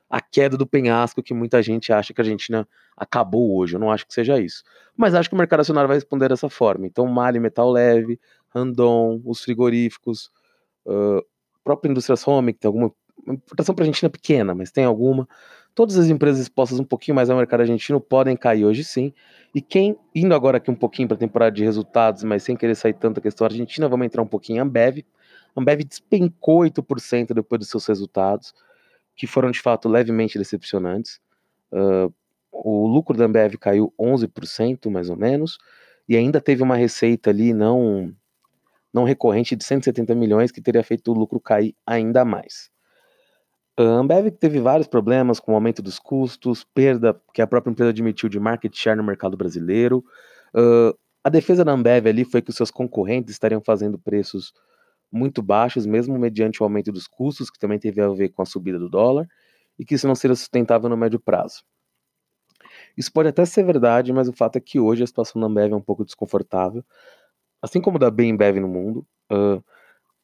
a 0.09 0.19
queda 0.19 0.57
do 0.57 0.65
penhasco 0.65 1.21
que 1.21 1.33
muita 1.33 1.61
gente 1.61 1.93
acha 1.93 2.13
que 2.13 2.19
a 2.19 2.23
Argentina 2.23 2.67
acabou 2.97 3.55
hoje. 3.55 3.75
Eu 3.75 3.79
não 3.79 3.91
acho 3.91 4.07
que 4.07 4.13
seja 4.13 4.39
isso. 4.39 4.63
Mas 4.97 5.13
acho 5.13 5.29
que 5.29 5.35
o 5.35 5.37
mercado 5.37 5.59
acionário 5.59 5.87
vai 5.87 5.97
responder 5.97 6.29
dessa 6.29 6.49
forma. 6.49 6.87
Então, 6.87 7.05
Mali, 7.05 7.39
Metal 7.39 7.69
Leve, 7.69 8.19
Randon, 8.49 9.21
os 9.23 9.41
frigoríficos, 9.41 10.31
uh, 10.85 11.23
própria 11.63 11.91
indústria 11.91 12.17
Home, 12.25 12.53
que 12.53 12.59
tem 12.59 12.67
alguma 12.67 12.91
importação 13.27 13.75
para 13.75 13.83
a 13.83 13.87
Argentina 13.87 14.09
pequena, 14.09 14.55
mas 14.55 14.71
tem 14.71 14.85
alguma. 14.85 15.27
Todas 15.73 15.97
as 15.97 16.07
empresas 16.07 16.41
expostas 16.41 16.79
um 16.79 16.83
pouquinho 16.83 17.15
mais 17.15 17.29
ao 17.29 17.37
mercado 17.37 17.61
argentino 17.61 18.01
podem 18.01 18.35
cair 18.35 18.65
hoje 18.65 18.83
sim. 18.83 19.13
E 19.53 19.61
quem, 19.61 19.97
indo 20.13 20.33
agora 20.35 20.57
aqui 20.57 20.69
um 20.69 20.75
pouquinho 20.75 21.07
para 21.07 21.15
a 21.15 21.19
temporada 21.19 21.55
de 21.55 21.63
resultados, 21.63 22.23
mas 22.23 22.43
sem 22.43 22.55
querer 22.55 22.75
sair 22.75 22.93
tanto 22.93 23.19
a 23.19 23.21
questão 23.21 23.45
argentina, 23.45 23.87
vamos 23.87 24.05
entrar 24.05 24.21
um 24.21 24.27
pouquinho 24.27 24.57
em 24.57 24.59
Ambev. 24.59 25.05
Ambev 25.55 25.83
despencou 25.83 26.61
8% 26.61 27.33
depois 27.33 27.59
dos 27.59 27.69
seus 27.69 27.85
resultados, 27.85 28.53
que 29.15 29.25
foram 29.25 29.51
de 29.51 29.59
fato 29.59 29.87
levemente 29.87 30.37
decepcionantes. 30.37 31.19
Uh, 31.71 32.13
o 32.51 32.87
lucro 32.87 33.17
da 33.17 33.25
Ambev 33.25 33.55
caiu 33.57 33.93
11%, 33.99 34.89
mais 34.89 35.09
ou 35.09 35.15
menos, 35.15 35.57
e 36.07 36.17
ainda 36.17 36.41
teve 36.41 36.63
uma 36.63 36.75
receita 36.75 37.29
ali 37.29 37.53
não, 37.53 38.13
não 38.93 39.03
recorrente 39.03 39.55
de 39.55 39.63
170 39.63 40.13
milhões, 40.15 40.51
que 40.51 40.61
teria 40.61 40.83
feito 40.83 41.11
o 41.11 41.15
lucro 41.15 41.39
cair 41.39 41.75
ainda 41.85 42.25
mais. 42.25 42.71
A 43.79 43.81
Ambev 43.81 44.29
teve 44.31 44.59
vários 44.59 44.87
problemas 44.89 45.39
com 45.39 45.53
o 45.53 45.55
aumento 45.55 45.81
dos 45.81 45.97
custos, 45.97 46.65
perda 46.65 47.17
que 47.33 47.41
a 47.41 47.47
própria 47.47 47.71
empresa 47.71 47.91
admitiu 47.91 48.27
de 48.27 48.37
market 48.37 48.75
share 48.75 48.97
no 48.97 49.03
mercado 49.05 49.37
brasileiro. 49.37 50.03
Uh, 50.53 50.93
a 51.23 51.29
defesa 51.29 51.63
da 51.63 51.71
Ambev 51.71 52.05
ali 52.05 52.25
foi 52.25 52.41
que 52.41 52.49
os 52.49 52.57
seus 52.57 52.69
concorrentes 52.69 53.31
estariam 53.31 53.61
fazendo 53.61 53.97
preços 53.97 54.51
muito 55.09 55.41
baixos, 55.41 55.85
mesmo 55.85 56.19
mediante 56.19 56.61
o 56.61 56.65
aumento 56.65 56.91
dos 56.91 57.07
custos, 57.07 57.49
que 57.49 57.57
também 57.57 57.79
teve 57.79 58.01
a 58.01 58.09
ver 58.09 58.27
com 58.29 58.41
a 58.41 58.45
subida 58.45 58.77
do 58.77 58.89
dólar, 58.89 59.25
e 59.77 59.85
que 59.85 59.95
isso 59.95 60.05
não 60.05 60.15
seria 60.15 60.35
sustentável 60.35 60.89
no 60.89 60.97
médio 60.97 61.17
prazo. 61.17 61.63
Isso 62.97 63.13
pode 63.13 63.29
até 63.29 63.45
ser 63.45 63.63
verdade, 63.63 64.11
mas 64.11 64.27
o 64.27 64.33
fato 64.33 64.57
é 64.57 64.59
que 64.59 64.77
hoje 64.77 65.03
a 65.03 65.07
situação 65.07 65.39
da 65.39 65.47
Ambev 65.47 65.71
é 65.71 65.75
um 65.75 65.81
pouco 65.81 66.03
desconfortável, 66.03 66.83
assim 67.61 67.79
como 67.79 67.97
da 67.97 68.11
Bembev 68.11 68.59
no 68.59 68.67
mundo, 68.67 69.07
uh, 69.31 69.63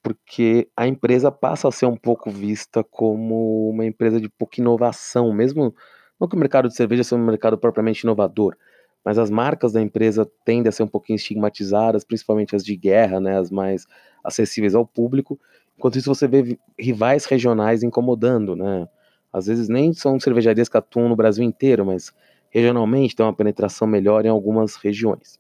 porque 0.06 0.68
a 0.78 0.88
empresa 0.88 1.32
passa 1.32 1.68
a 1.68 1.72
ser 1.72 1.88
um 1.88 1.98
pouco 1.98 2.30
vista 2.30 2.84
como 2.84 3.72
uma 3.72 3.84
empresa 3.84 4.22
de 4.22 4.30
pouca 4.30 4.62
inovação, 4.62 5.34
mesmo 5.34 5.74
não 6.20 6.28
que 6.28 6.36
o 6.36 6.40
mercado 6.40 6.68
de 6.68 6.76
cerveja 6.76 7.04
seja 7.04 7.20
um 7.20 7.26
mercado 7.26 7.58
propriamente 7.58 8.04
inovador, 8.04 8.56
mas 9.04 9.18
as 9.18 9.32
marcas 9.32 9.74
da 9.74 9.82
empresa 9.82 10.30
tendem 10.46 10.70
a 10.70 10.72
ser 10.72 10.84
um 10.84 10.88
pouquinho 10.88 11.16
estigmatizadas, 11.16 12.04
principalmente 12.04 12.56
as 12.56 12.64
de 12.64 12.76
guerra, 12.76 13.20
né, 13.20 13.40
as 13.40 13.50
mais 13.50 13.88
acessíveis 14.24 14.76
ao 14.76 14.86
público. 14.86 15.40
Enquanto 15.76 15.98
isso, 15.98 16.14
você 16.14 16.28
vê 16.28 16.56
rivais 16.78 17.26
regionais 17.26 17.82
incomodando, 17.82 18.56
né? 18.56 18.88
Às 19.34 19.48
vezes 19.48 19.68
nem 19.68 19.92
são 19.92 20.20
cervejarias 20.20 20.70
que 20.70 20.78
atuam 20.78 21.10
no 21.10 21.16
Brasil 21.16 21.44
inteiro, 21.44 21.84
mas 21.84 22.14
regionalmente 22.52 23.16
tem 23.16 23.26
uma 23.26 23.34
penetração 23.34 23.88
melhor 23.88 24.24
em 24.24 24.30
algumas 24.30 24.76
regiões. 24.76 25.40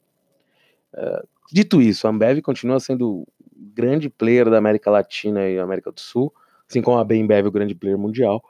Uh, 0.92 1.28
dito 1.54 1.84
isso, 1.84 2.08
a 2.08 2.10
Ambev 2.10 2.42
continua 2.42 2.80
sendo 2.80 3.28
grande 3.56 4.10
player 4.10 4.50
da 4.50 4.58
América 4.58 4.92
Latina 4.92 5.48
e 5.48 5.58
América 5.60 5.92
do 5.92 6.00
Sul, 6.00 6.34
assim 6.70 6.82
como 6.82 6.98
a 6.98 7.04
Bembev, 7.04 7.48
o 7.48 7.52
grande 7.52 7.76
player 7.76 7.98
mundial, 7.98 8.44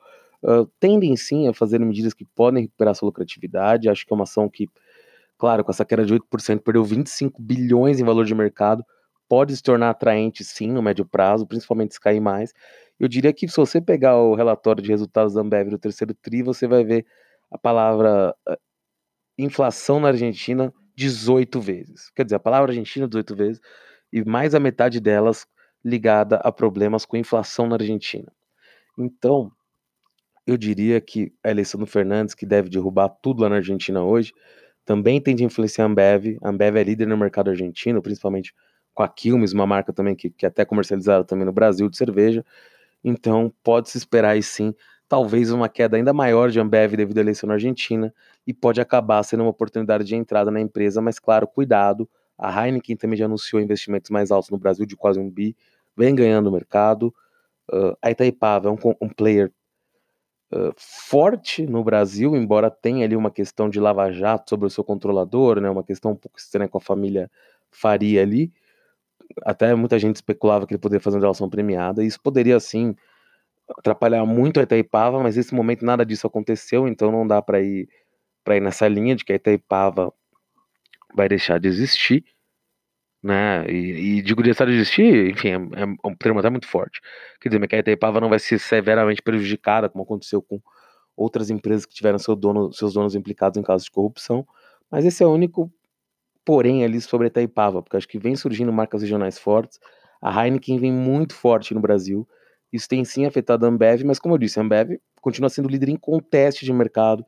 uh, 0.43 0.65
tendem 0.79 1.15
sim 1.15 1.47
a 1.47 1.53
fazer 1.53 1.79
medidas 1.79 2.13
que 2.13 2.25
podem 2.25 2.63
recuperar 2.63 2.95
sua 2.95 3.07
lucratividade. 3.07 3.89
Acho 3.89 4.05
que 4.05 4.13
é 4.13 4.15
uma 4.15 4.23
ação 4.23 4.49
que, 4.49 4.69
claro, 5.37 5.63
com 5.63 5.71
essa 5.71 5.85
queda 5.85 6.05
de 6.05 6.13
8%, 6.13 6.61
perdeu 6.61 6.83
25 6.83 7.41
bilhões 7.41 7.99
em 7.99 8.03
valor 8.03 8.25
de 8.25 8.35
mercado, 8.35 8.83
pode 9.27 9.55
se 9.55 9.63
tornar 9.63 9.89
atraente 9.89 10.43
sim 10.43 10.71
no 10.71 10.81
médio 10.81 11.05
prazo, 11.05 11.45
principalmente 11.45 11.93
se 11.93 11.99
cair 11.99 12.19
mais. 12.19 12.53
Eu 12.99 13.07
diria 13.07 13.33
que 13.33 13.47
se 13.47 13.57
você 13.57 13.81
pegar 13.81 14.17
o 14.17 14.35
relatório 14.35 14.81
de 14.81 14.89
resultados 14.89 15.33
da 15.33 15.41
Ambev 15.41 15.69
do 15.69 15.77
terceiro 15.77 16.13
TRI, 16.13 16.43
você 16.43 16.67
vai 16.67 16.83
ver 16.83 17.05
a 17.51 17.57
palavra 17.57 18.35
uh, 18.47 18.57
inflação 19.37 19.99
na 19.99 20.09
Argentina 20.09 20.73
18 20.95 21.59
vezes. 21.59 22.09
Quer 22.15 22.23
dizer, 22.23 22.35
a 22.35 22.39
palavra 22.39 22.71
Argentina 22.71 23.07
18 23.07 23.35
vezes 23.35 23.61
e 24.15 24.23
mais 24.23 24.55
a 24.55 24.61
metade 24.61 25.01
delas 25.01 25.45
ligada 25.83 26.37
a 26.37 26.49
problemas 26.49 27.03
com 27.03 27.17
inflação 27.17 27.67
na 27.67 27.75
Argentina. 27.75 28.31
Então, 28.97 29.51
eu 30.47 30.55
diria 30.55 31.01
que 31.01 31.33
a 31.43 31.51
eleição 31.51 31.77
do 31.77 31.85
Fernandes, 31.85 32.33
que 32.33 32.45
deve 32.45 32.69
derrubar 32.69 33.09
tudo 33.09 33.41
lá 33.41 33.49
na 33.49 33.57
Argentina 33.57 34.01
hoje, 34.01 34.31
também 34.85 35.19
tende 35.19 35.43
a 35.43 35.45
influenciar 35.45 35.83
a 35.83 35.87
Ambev. 35.87 36.37
A 36.41 36.49
Ambev 36.49 36.77
é 36.77 36.83
líder 36.83 37.07
no 37.07 37.17
mercado 37.17 37.49
argentino, 37.49 38.01
principalmente 38.01 38.55
com 38.93 39.03
a 39.03 39.09
Quilmes, 39.09 39.51
uma 39.51 39.67
marca 39.67 39.91
também 39.91 40.15
que, 40.15 40.29
que 40.29 40.45
é 40.45 40.47
até 40.47 40.63
comercializada 40.63 41.25
também 41.25 41.45
no 41.45 41.51
Brasil 41.51 41.89
de 41.89 41.97
cerveja. 41.97 42.45
Então, 43.03 43.53
pode-se 43.61 43.97
esperar 43.97 44.29
aí 44.29 44.41
sim, 44.41 44.73
talvez 45.09 45.51
uma 45.51 45.67
queda 45.67 45.97
ainda 45.97 46.13
maior 46.13 46.49
de 46.49 46.57
Ambev 46.57 46.95
devido 46.95 47.17
à 47.17 47.21
eleição 47.21 47.47
na 47.47 47.55
Argentina, 47.55 48.13
e 48.47 48.53
pode 48.53 48.79
acabar 48.79 49.21
sendo 49.23 49.41
uma 49.41 49.49
oportunidade 49.49 50.05
de 50.05 50.15
entrada 50.15 50.49
na 50.49 50.61
empresa, 50.61 51.01
mas 51.01 51.19
claro, 51.19 51.45
cuidado, 51.45 52.09
a 52.37 52.65
Heineken 52.65 52.97
também 52.97 53.17
já 53.17 53.25
anunciou 53.25 53.61
investimentos 53.61 54.09
mais 54.09 54.31
altos 54.31 54.49
no 54.49 54.57
Brasil, 54.57 54.85
de 54.85 54.95
quase 54.95 55.19
um 55.19 55.29
bi, 55.29 55.55
vem 55.95 56.13
ganhando 56.13 56.47
o 56.47 56.51
mercado. 56.51 57.13
Uh, 57.71 57.95
a 58.01 58.11
Itaipava 58.11 58.69
é 58.69 58.71
um, 58.71 58.77
um 59.01 59.09
player 59.09 59.51
uh, 60.53 60.73
forte 60.77 61.65
no 61.65 61.83
Brasil, 61.83 62.35
embora 62.35 62.69
tenha 62.69 63.05
ali 63.05 63.15
uma 63.15 63.31
questão 63.31 63.69
de 63.69 63.79
lava-jato 63.79 64.49
sobre 64.49 64.67
o 64.67 64.69
seu 64.69 64.83
controlador, 64.83 65.59
né, 65.59 65.69
uma 65.69 65.83
questão 65.83 66.11
um 66.11 66.15
pouco 66.15 66.37
estranha 66.37 66.67
com 66.67 66.77
a 66.77 66.81
família 66.81 67.31
Faria 67.71 68.21
ali. 68.21 68.51
Até 69.43 69.73
muita 69.73 69.97
gente 69.97 70.15
especulava 70.15 70.67
que 70.67 70.73
ele 70.73 70.81
poderia 70.81 71.01
fazer 71.01 71.17
uma 71.17 71.21
relação 71.23 71.49
premiada, 71.49 72.03
e 72.03 72.07
isso 72.07 72.21
poderia, 72.21 72.59
sim, 72.59 72.95
atrapalhar 73.77 74.25
muito 74.25 74.59
a 74.59 74.63
Itaipava, 74.63 75.21
mas 75.21 75.35
nesse 75.35 75.55
momento 75.55 75.83
nada 75.83 76.05
disso 76.05 76.27
aconteceu, 76.27 76.87
então 76.87 77.11
não 77.11 77.25
dá 77.25 77.41
para 77.41 77.61
ir, 77.61 77.89
ir 78.47 78.59
nessa 78.61 78.87
linha 78.87 79.15
de 79.15 79.25
que 79.25 79.33
a 79.33 79.35
Itaipava 79.35 80.13
vai 81.13 81.27
deixar 81.29 81.59
de 81.59 81.67
existir, 81.67 82.23
né? 83.23 83.65
E, 83.67 84.19
e 84.19 84.21
digo 84.21 84.43
deixar 84.43 84.65
de 84.65 84.73
existir, 84.73 85.31
enfim, 85.31 85.49
é, 85.49 85.55
é 85.83 86.07
um 86.07 86.15
termo 86.15 86.39
até 86.39 86.49
muito 86.49 86.67
forte. 86.67 87.01
Quer 87.41 87.49
dizer, 87.49 87.75
a 87.75 87.79
Itaipava 87.79 88.21
não 88.21 88.29
vai 88.29 88.39
ser 88.39 88.59
severamente 88.59 89.21
prejudicada, 89.21 89.89
como 89.89 90.03
aconteceu 90.03 90.41
com 90.41 90.61
outras 91.15 91.49
empresas 91.49 91.85
que 91.85 91.95
tiveram 91.95 92.19
seu 92.19 92.35
dono, 92.35 92.71
seus 92.73 92.93
donos 92.93 93.15
implicados 93.15 93.57
em 93.57 93.63
casos 93.63 93.85
de 93.85 93.91
corrupção, 93.91 94.45
mas 94.91 95.05
esse 95.05 95.23
é 95.23 95.25
o 95.25 95.33
único 95.33 95.71
porém 96.45 96.83
ali 96.83 97.01
sobre 97.01 97.25
a 97.25 97.29
Itaipava, 97.29 97.81
porque 97.81 97.97
acho 97.97 98.07
que 98.07 98.19
vem 98.19 98.35
surgindo 98.35 98.71
marcas 98.71 99.01
regionais 99.01 99.39
fortes, 99.39 99.79
a 100.21 100.45
Heineken 100.45 100.77
vem 100.77 100.91
muito 100.91 101.33
forte 101.33 101.73
no 101.73 101.81
Brasil, 101.81 102.27
isso 102.71 102.87
tem 102.87 103.03
sim 103.03 103.25
afetado 103.25 103.65
a 103.65 103.69
Ambev, 103.69 104.03
mas 104.03 104.19
como 104.19 104.35
eu 104.35 104.37
disse, 104.37 104.59
a 104.59 104.61
Ambev 104.61 104.99
continua 105.21 105.49
sendo 105.49 105.67
líder 105.67 105.89
em 105.89 105.97
conteste 105.97 106.65
de 106.65 106.71
mercado, 106.71 107.25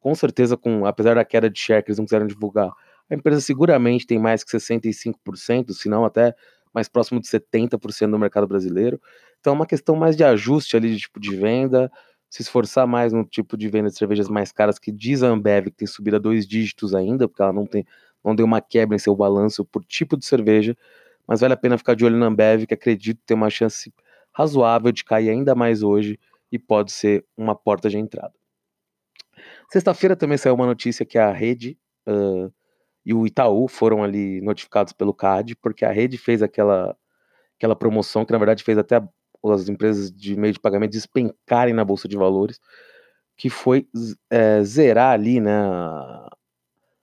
com 0.00 0.14
certeza, 0.14 0.56
com 0.56 0.84
apesar 0.84 1.14
da 1.14 1.24
queda 1.24 1.48
de 1.48 1.58
share 1.58 1.82
que 1.82 1.90
eles 1.90 1.98
não 1.98 2.04
quiseram 2.04 2.26
divulgar, 2.26 2.72
a 3.10 3.14
empresa 3.14 3.40
seguramente 3.40 4.06
tem 4.06 4.18
mais 4.18 4.42
que 4.42 4.50
65%, 4.56 5.72
se 5.72 5.88
não 5.88 6.04
até 6.04 6.34
mais 6.74 6.88
próximo 6.88 7.20
de 7.20 7.26
70% 7.26 8.10
do 8.10 8.18
mercado 8.18 8.46
brasileiro. 8.46 9.00
Então 9.40 9.52
é 9.52 9.56
uma 9.56 9.66
questão 9.66 9.96
mais 9.96 10.16
de 10.16 10.24
ajuste 10.24 10.76
ali 10.76 10.92
de 10.94 11.00
tipo 11.00 11.18
de 11.18 11.34
venda, 11.34 11.90
se 12.28 12.42
esforçar 12.42 12.86
mais 12.86 13.12
no 13.12 13.24
tipo 13.24 13.56
de 13.56 13.68
venda 13.68 13.88
de 13.88 13.96
cervejas 13.96 14.28
mais 14.28 14.52
caras 14.52 14.78
que 14.78 14.92
diz 14.92 15.22
a 15.22 15.28
Ambev 15.28 15.66
que 15.66 15.76
tem 15.78 15.86
subido 15.86 16.16
a 16.16 16.18
dois 16.18 16.46
dígitos 16.46 16.94
ainda, 16.94 17.28
porque 17.28 17.42
ela 17.42 17.52
não 17.52 17.66
tem 17.66 17.84
não 18.24 18.34
deu 18.34 18.44
uma 18.44 18.60
quebra 18.60 18.96
em 18.96 18.98
seu 18.98 19.14
balanço 19.14 19.64
por 19.64 19.84
tipo 19.84 20.16
de 20.16 20.26
cerveja, 20.26 20.76
mas 21.26 21.40
vale 21.40 21.54
a 21.54 21.56
pena 21.56 21.78
ficar 21.78 21.94
de 21.94 22.04
olho 22.04 22.16
na 22.18 22.26
Ambev, 22.26 22.66
que 22.66 22.74
acredito 22.74 23.20
ter 23.24 23.34
uma 23.34 23.48
chance 23.48 23.92
razoável 24.32 24.90
de 24.90 25.04
cair 25.04 25.30
ainda 25.30 25.54
mais 25.54 25.82
hoje 25.82 26.18
e 26.50 26.58
pode 26.58 26.90
ser 26.92 27.24
uma 27.36 27.54
porta 27.54 27.88
de 27.88 27.98
entrada. 27.98 28.34
Sexta-feira 29.70 30.16
também 30.16 30.36
saiu 30.36 30.54
uma 30.54 30.66
notícia 30.66 31.06
que 31.06 31.18
a 31.18 31.32
rede 31.32 31.78
uh, 32.06 32.52
e 33.06 33.14
o 33.14 33.24
Itaú 33.24 33.68
foram 33.68 34.02
ali 34.02 34.40
notificados 34.40 34.92
pelo 34.92 35.14
CAD, 35.14 35.54
porque 35.62 35.84
a 35.84 35.92
rede 35.92 36.18
fez 36.18 36.42
aquela, 36.42 36.96
aquela 37.56 37.76
promoção 37.76 38.24
que 38.24 38.32
na 38.32 38.38
verdade 38.38 38.64
fez 38.64 38.76
até 38.76 39.00
as 39.44 39.68
empresas 39.68 40.10
de 40.10 40.36
meio 40.36 40.52
de 40.52 40.58
pagamento 40.58 40.90
despencarem 40.90 41.72
na 41.72 41.84
bolsa 41.84 42.08
de 42.08 42.16
valores, 42.16 42.58
que 43.36 43.48
foi 43.48 43.86
é, 44.28 44.64
zerar 44.64 45.12
ali, 45.12 45.40
né? 45.40 45.52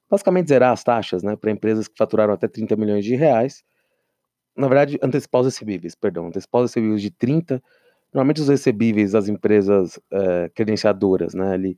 Basicamente 0.10 0.50
zerar 0.50 0.74
as 0.74 0.84
taxas, 0.84 1.24
né? 1.24 1.38
Para 1.38 1.52
empresas 1.52 1.88
que 1.88 1.96
faturaram 1.98 2.34
até 2.34 2.50
30 2.50 2.76
milhões 2.76 3.06
de 3.06 3.16
reais. 3.16 3.64
Na 4.58 4.68
verdade, 4.68 5.00
antecipar 5.02 5.42
os 5.42 5.48
recebíveis, 5.48 5.96
perdão, 5.96 6.28
antecipar 6.28 6.62
os 6.62 6.72
recebíveis 6.72 7.02
de 7.02 7.12
30. 7.12 7.64
Normalmente 8.14 8.42
os 8.42 8.50
recebíveis 8.50 9.14
das 9.14 9.30
empresas 9.30 9.98
é, 10.12 10.50
credenciadoras, 10.54 11.34
né? 11.34 11.54
Ali, 11.54 11.78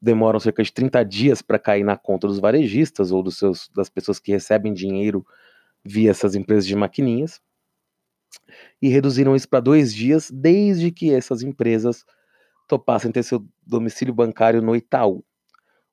demoram 0.00 0.38
cerca 0.38 0.62
de 0.62 0.72
30 0.72 1.04
dias 1.04 1.42
para 1.42 1.58
cair 1.58 1.84
na 1.84 1.96
conta 1.96 2.26
dos 2.26 2.38
varejistas 2.38 3.10
ou 3.10 3.22
dos 3.22 3.38
seus, 3.38 3.68
das 3.74 3.88
pessoas 3.88 4.18
que 4.18 4.32
recebem 4.32 4.72
dinheiro 4.72 5.26
via 5.84 6.10
essas 6.10 6.34
empresas 6.34 6.66
de 6.66 6.76
maquininhas. 6.76 7.40
E 8.80 8.88
reduziram 8.88 9.34
isso 9.34 9.48
para 9.48 9.60
dois 9.60 9.92
dias, 9.92 10.30
desde 10.30 10.90
que 10.90 11.12
essas 11.12 11.42
empresas 11.42 12.04
topassem 12.68 13.10
ter 13.10 13.22
seu 13.22 13.44
domicílio 13.66 14.14
bancário 14.14 14.62
no 14.62 14.76
Itaú. 14.76 15.24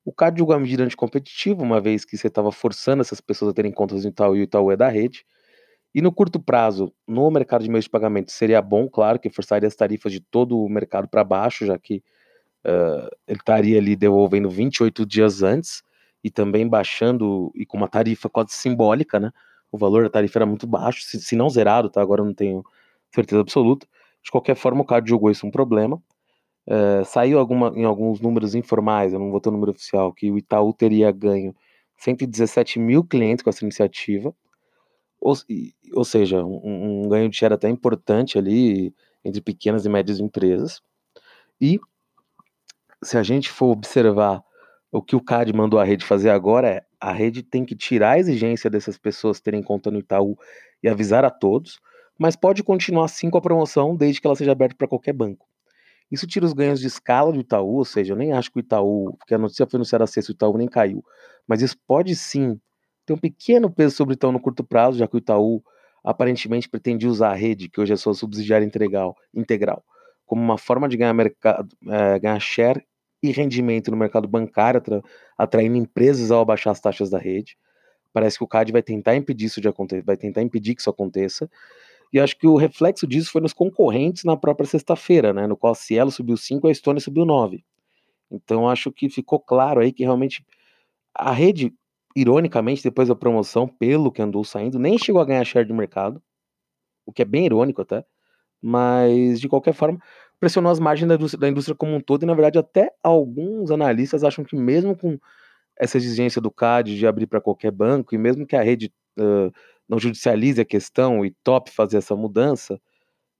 O 0.04 0.12
CAD 0.12 0.38
julgou 0.38 0.54
a 0.54 0.60
medida 0.60 0.84
anticompetitiva, 0.84 1.62
uma 1.62 1.80
vez 1.80 2.04
que 2.04 2.16
você 2.16 2.28
estava 2.28 2.52
forçando 2.52 3.00
essas 3.00 3.20
pessoas 3.20 3.50
a 3.50 3.54
terem 3.54 3.72
contas 3.72 4.04
no 4.04 4.10
Itaú 4.10 4.36
e 4.36 4.40
o 4.40 4.42
Itaú 4.42 4.70
é 4.70 4.76
da 4.76 4.88
rede. 4.88 5.24
E 5.92 6.00
no 6.00 6.12
curto 6.12 6.38
prazo, 6.38 6.92
no 7.08 7.28
mercado 7.30 7.64
de 7.64 7.70
meios 7.70 7.86
de 7.86 7.90
pagamento, 7.90 8.30
seria 8.30 8.62
bom, 8.62 8.88
claro, 8.88 9.18
que 9.18 9.30
forçaria 9.30 9.66
as 9.66 9.74
tarifas 9.74 10.12
de 10.12 10.20
todo 10.20 10.58
o 10.58 10.68
mercado 10.68 11.08
para 11.08 11.24
baixo, 11.24 11.66
já 11.66 11.76
que 11.78 12.04
uh, 12.66 13.08
ele 13.26 13.38
estaria 13.38 13.78
ali 13.78 13.94
devolvendo 13.94 14.50
28 14.50 15.06
dias 15.06 15.42
antes 15.42 15.82
e 16.22 16.30
também 16.30 16.68
baixando 16.68 17.52
e 17.54 17.64
com 17.64 17.76
uma 17.76 17.88
tarifa 17.88 18.28
quase 18.28 18.52
simbólica, 18.52 19.20
né? 19.20 19.30
O 19.70 19.78
valor 19.78 20.02
da 20.04 20.10
tarifa 20.10 20.38
era 20.38 20.46
muito 20.46 20.66
baixo, 20.66 21.02
se, 21.02 21.20
se 21.20 21.36
não 21.36 21.48
zerado, 21.48 21.88
tá? 21.88 22.00
Agora 22.00 22.20
eu 22.22 22.26
não 22.26 22.34
tenho 22.34 22.64
certeza 23.14 23.40
absoluta. 23.40 23.86
De 24.22 24.30
qualquer 24.30 24.56
forma, 24.56 24.82
o 24.82 24.84
CAD 24.84 25.08
julgou 25.08 25.30
isso 25.30 25.46
um 25.46 25.50
problema. 25.50 26.02
Uh, 26.66 27.04
saiu 27.04 27.38
alguma, 27.38 27.68
em 27.76 27.84
alguns 27.84 28.20
números 28.20 28.56
informais, 28.56 29.12
eu 29.12 29.20
não 29.20 29.30
vou 29.30 29.40
ter 29.40 29.50
o 29.50 29.52
número 29.52 29.70
oficial, 29.70 30.12
que 30.12 30.30
o 30.32 30.36
Itaú 30.36 30.72
teria 30.72 31.12
ganho 31.12 31.54
117 31.98 32.80
mil 32.80 33.04
clientes 33.04 33.42
com 33.44 33.50
essa 33.50 33.64
iniciativa, 33.64 34.34
ou, 35.20 35.34
ou 35.94 36.04
seja, 36.04 36.44
um, 36.44 37.04
um 37.04 37.08
ganho 37.08 37.28
de 37.28 37.36
share 37.36 37.54
até 37.54 37.68
importante 37.68 38.36
ali 38.36 38.92
entre 39.24 39.40
pequenas 39.40 39.86
e 39.86 39.88
médias 39.88 40.18
empresas. 40.18 40.82
E 41.60 41.80
se 43.02 43.18
a 43.18 43.22
gente 43.22 43.50
for 43.50 43.66
observar 43.66 44.42
o 44.90 45.02
que 45.02 45.16
o 45.16 45.20
CAD 45.20 45.52
mandou 45.52 45.78
a 45.78 45.84
rede 45.84 46.04
fazer 46.04 46.30
agora 46.30 46.68
é 46.68 46.86
a 47.00 47.12
rede 47.12 47.42
tem 47.42 47.64
que 47.64 47.76
tirar 47.76 48.12
a 48.12 48.18
exigência 48.18 48.70
dessas 48.70 48.96
pessoas 48.96 49.40
terem 49.40 49.62
conta 49.62 49.90
no 49.90 49.98
Itaú 49.98 50.36
e 50.82 50.88
avisar 50.88 51.24
a 51.24 51.30
todos, 51.30 51.78
mas 52.18 52.34
pode 52.34 52.62
continuar 52.62 53.04
assim 53.04 53.28
com 53.28 53.36
a 53.36 53.42
promoção 53.42 53.94
desde 53.94 54.20
que 54.20 54.26
ela 54.26 54.34
seja 54.34 54.52
aberta 54.52 54.74
para 54.76 54.88
qualquer 54.88 55.12
banco. 55.12 55.46
Isso 56.10 56.26
tira 56.26 56.46
os 56.46 56.54
ganhos 56.54 56.80
de 56.80 56.86
escala 56.86 57.32
do 57.32 57.40
Itaú, 57.40 57.76
ou 57.76 57.84
seja, 57.84 58.14
eu 58.14 58.16
nem 58.16 58.32
acho 58.32 58.50
que 58.50 58.58
o 58.58 58.60
Itaú, 58.60 59.14
porque 59.18 59.34
a 59.34 59.38
notícia 59.38 59.66
foi 59.66 59.76
anunciada 59.76 60.06
sexta, 60.06 60.32
o 60.32 60.34
Itaú 60.34 60.56
nem 60.56 60.68
caiu, 60.68 61.04
mas 61.46 61.60
isso 61.60 61.76
pode 61.86 62.16
sim 62.16 62.58
ter 63.04 63.12
um 63.12 63.18
pequeno 63.18 63.70
peso 63.70 63.94
sobre 63.94 64.14
o 64.14 64.16
Itaú 64.16 64.32
no 64.32 64.40
curto 64.40 64.64
prazo, 64.64 64.98
já 64.98 65.06
que 65.06 65.16
o 65.16 65.18
Itaú 65.18 65.62
aparentemente 66.02 66.68
pretendia 66.68 67.10
usar 67.10 67.30
a 67.30 67.34
rede, 67.34 67.68
que 67.68 67.80
hoje 67.80 67.92
é 67.92 67.96
sua 67.96 68.14
subsidiária 68.14 68.64
integral, 68.64 69.14
integral 69.34 69.84
como 70.26 70.42
uma 70.42 70.58
forma 70.58 70.88
de 70.88 70.96
ganhar, 70.96 71.14
mercado, 71.14 71.68
é, 71.88 72.18
ganhar 72.18 72.40
share 72.40 72.84
e 73.22 73.30
rendimento 73.30 73.90
no 73.90 73.96
mercado 73.96 74.28
bancário, 74.28 74.78
atra, 74.78 75.02
atraindo 75.38 75.76
empresas 75.76 76.30
ao 76.30 76.40
abaixar 76.40 76.72
as 76.72 76.80
taxas 76.80 77.08
da 77.08 77.18
rede. 77.18 77.56
Parece 78.12 78.38
que 78.38 78.44
o 78.44 78.48
CAD 78.48 78.72
vai 78.72 78.82
tentar 78.82 79.14
impedir 79.16 79.46
isso 79.46 79.60
de 79.60 79.68
acontecer, 79.68 80.02
vai 80.02 80.16
tentar 80.16 80.42
impedir 80.42 80.74
que 80.74 80.80
isso 80.80 80.90
aconteça. 80.90 81.50
E 82.12 82.20
acho 82.20 82.36
que 82.38 82.46
o 82.46 82.56
reflexo 82.56 83.06
disso 83.06 83.30
foi 83.30 83.40
nos 83.40 83.52
concorrentes 83.52 84.24
na 84.24 84.36
própria 84.36 84.66
sexta-feira, 84.66 85.32
né, 85.32 85.46
no 85.46 85.56
qual 85.56 85.72
a 85.72 85.76
Cielo 85.76 86.10
subiu 86.10 86.36
5 86.36 86.66
e 86.66 86.68
a 86.68 86.72
Estônia 86.72 87.00
subiu 87.00 87.24
9. 87.24 87.64
Então 88.30 88.68
acho 88.68 88.90
que 88.92 89.08
ficou 89.08 89.38
claro 89.38 89.80
aí 89.80 89.92
que 89.92 90.02
realmente 90.02 90.44
a 91.14 91.32
rede, 91.32 91.74
ironicamente, 92.14 92.82
depois 92.82 93.08
da 93.08 93.14
promoção, 93.14 93.66
pelo 93.66 94.12
que 94.12 94.22
andou 94.22 94.44
saindo, 94.44 94.78
nem 94.78 94.98
chegou 94.98 95.20
a 95.20 95.24
ganhar 95.24 95.44
share 95.44 95.66
de 95.66 95.72
mercado, 95.72 96.22
o 97.04 97.12
que 97.12 97.22
é 97.22 97.24
bem 97.24 97.46
irônico 97.46 97.82
até, 97.82 98.04
mas 98.62 99.40
de 99.40 99.48
qualquer 99.48 99.74
forma 99.74 99.98
pressionou 100.40 100.70
as 100.70 100.78
margens 100.78 101.08
da 101.08 101.14
indústria, 101.14 101.40
da 101.40 101.48
indústria 101.48 101.76
como 101.76 101.94
um 101.94 102.00
todo 102.00 102.22
e 102.22 102.26
na 102.26 102.34
verdade 102.34 102.58
até 102.58 102.92
alguns 103.02 103.70
analistas 103.70 104.24
acham 104.24 104.44
que 104.44 104.56
mesmo 104.56 104.96
com 104.96 105.18
essa 105.78 105.96
exigência 105.96 106.40
do 106.40 106.50
CAD 106.50 106.96
de 106.96 107.06
abrir 107.06 107.26
para 107.26 107.40
qualquer 107.40 107.70
banco 107.70 108.14
e 108.14 108.18
mesmo 108.18 108.46
que 108.46 108.56
a 108.56 108.62
rede 108.62 108.92
uh, 109.18 109.52
não 109.88 109.98
judicialize 109.98 110.60
a 110.60 110.64
questão 110.64 111.24
e 111.24 111.30
top 111.44 111.70
fazer 111.70 111.98
essa 111.98 112.16
mudança, 112.16 112.80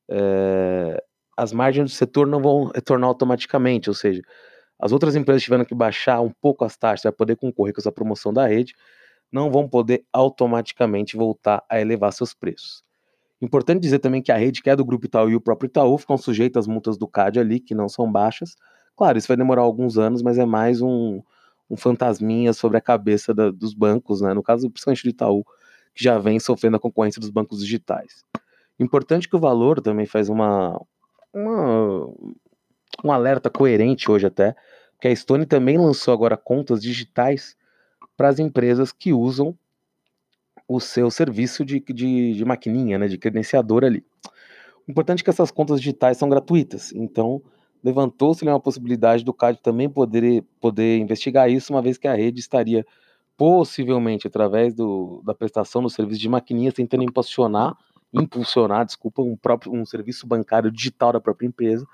é, 0.09 1.03
as 1.37 1.53
margens 1.53 1.91
do 1.91 1.95
setor 1.95 2.27
não 2.27 2.41
vão 2.41 2.67
retornar 2.75 3.09
automaticamente, 3.09 3.91
ou 3.91 3.95
seja, 3.95 4.23
as 4.79 4.93
outras 4.93 5.17
empresas 5.17 5.43
tiveram 5.43 5.65
que 5.65 5.75
baixar 5.75 6.21
um 6.21 6.31
pouco 6.31 6.65
as 6.65 6.77
taxas 6.77 7.03
para 7.03 7.13
poder 7.13 7.37
concorrer 7.37 7.75
com 7.75 7.81
essa 7.81 7.93
promoção 7.93 8.33
da 8.33 8.47
rede, 8.47 8.75
não 9.33 9.51
vão 9.51 9.69
poder 9.69 10.05
automaticamente 10.13 11.17
voltar 11.17 11.65
a 11.69 11.81
elevar 11.81 12.13
seus 12.13 12.33
preços. 12.35 12.85
Importante 13.41 13.83
dizer 13.83 13.99
também 13.99 14.23
que 14.23 14.33
a 14.33 14.37
rede 14.37 14.63
que 14.63 14.71
é 14.71 14.77
do 14.77 14.85
Grupo 14.85 15.07
Itaú 15.07 15.31
e 15.31 15.37
o 15.37 15.41
próprio 15.41 15.69
Itaú 15.69 15.99
ficam 15.99 16.17
sujeitos 16.17 16.61
às 16.61 16.67
multas 16.67 16.97
do 16.97 17.07
CAD 17.07 17.39
ali, 17.39 17.61
que 17.61 17.75
não 17.75 17.89
são 17.89 18.11
baixas. 18.11 18.57
Claro, 18.97 19.19
isso 19.19 19.29
vai 19.29 19.37
demorar 19.37 19.63
alguns 19.63 19.99
anos, 19.99 20.23
mas 20.23 20.39
é 20.39 20.47
mais 20.47 20.81
um, 20.81 21.21
um 21.69 21.77
fantasminha 21.77 22.53
sobre 22.53 22.79
a 22.79 22.81
cabeça 22.81 23.35
da, 23.35 23.51
dos 23.51 23.75
bancos, 23.75 24.23
né? 24.23 24.33
no 24.33 24.43
caso, 24.43 24.71
principalmente 24.71 25.03
do 25.03 25.11
Itaú, 25.11 25.45
que 25.95 26.03
já 26.03 26.19
vem 26.19 26.41
sofrendo 26.41 26.77
a 26.77 26.81
concorrência 26.81 27.21
dos 27.21 27.31
bancos 27.31 27.61
digitais. 27.61 28.25
Importante 28.81 29.29
que 29.29 29.37
o 29.37 29.41
valor 29.41 29.81
também 29.81 30.07
faz 30.07 30.29
uma, 30.29 30.81
uma 31.33 32.11
um 33.05 33.13
alerta 33.13 33.51
coerente 33.51 34.11
hoje 34.11 34.27
até, 34.27 34.55
que 35.01 35.09
a 35.09 35.15
Stone 35.15 35.47
também 35.47 35.77
lançou 35.79 36.13
agora 36.15 36.37
contas 36.37 36.81
digitais 36.81 37.57
para 38.17 38.29
as 38.29 38.39
empresas 38.39 38.93
que 38.93 39.13
usam 39.13 39.57
o 40.69 40.81
seu 40.81 41.11
serviço 41.11 41.65
de, 41.65 41.81
de, 41.81 42.35
de 42.35 42.45
maquininha, 42.45 42.99
né, 42.99 43.07
de 43.09 43.19
credenciador 43.19 43.85
ali. 43.85 44.05
O 44.87 44.91
importante 44.91 45.21
é 45.21 45.25
que 45.25 45.31
essas 45.31 45.51
contas 45.51 45.81
digitais 45.81 46.17
são 46.17 46.29
gratuitas, 46.29 46.93
então 46.93 47.43
levantou-se 47.83 48.45
uma 48.45 48.59
possibilidade 48.59 49.25
do 49.25 49.33
CAD 49.33 49.61
também 49.63 49.89
poder, 49.89 50.45
poder 50.61 50.99
investigar 50.99 51.51
isso, 51.51 51.73
uma 51.73 51.83
vez 51.83 51.99
que 51.99 52.09
a 52.09 52.15
rede 52.15 52.41
estaria 52.41 52.85
possivelmente 53.37 54.27
através 54.27 54.75
do, 54.75 55.23
da 55.25 55.35
prestação 55.35 55.83
do 55.83 55.91
serviço 55.91 56.21
de 56.21 56.29
maquininhas 56.29 56.75
tentando 56.75 57.05
impulsionar, 57.05 57.77
impulsionar, 58.13 58.87
desculpa, 58.87 59.23
um 59.23 59.37
próprio 59.37 59.73
um 59.73 59.85
serviço 59.85 60.27
bancário 60.27 60.71
digital 60.71 61.13
da 61.13 61.21
própria 61.21 61.47
empresa, 61.47 61.87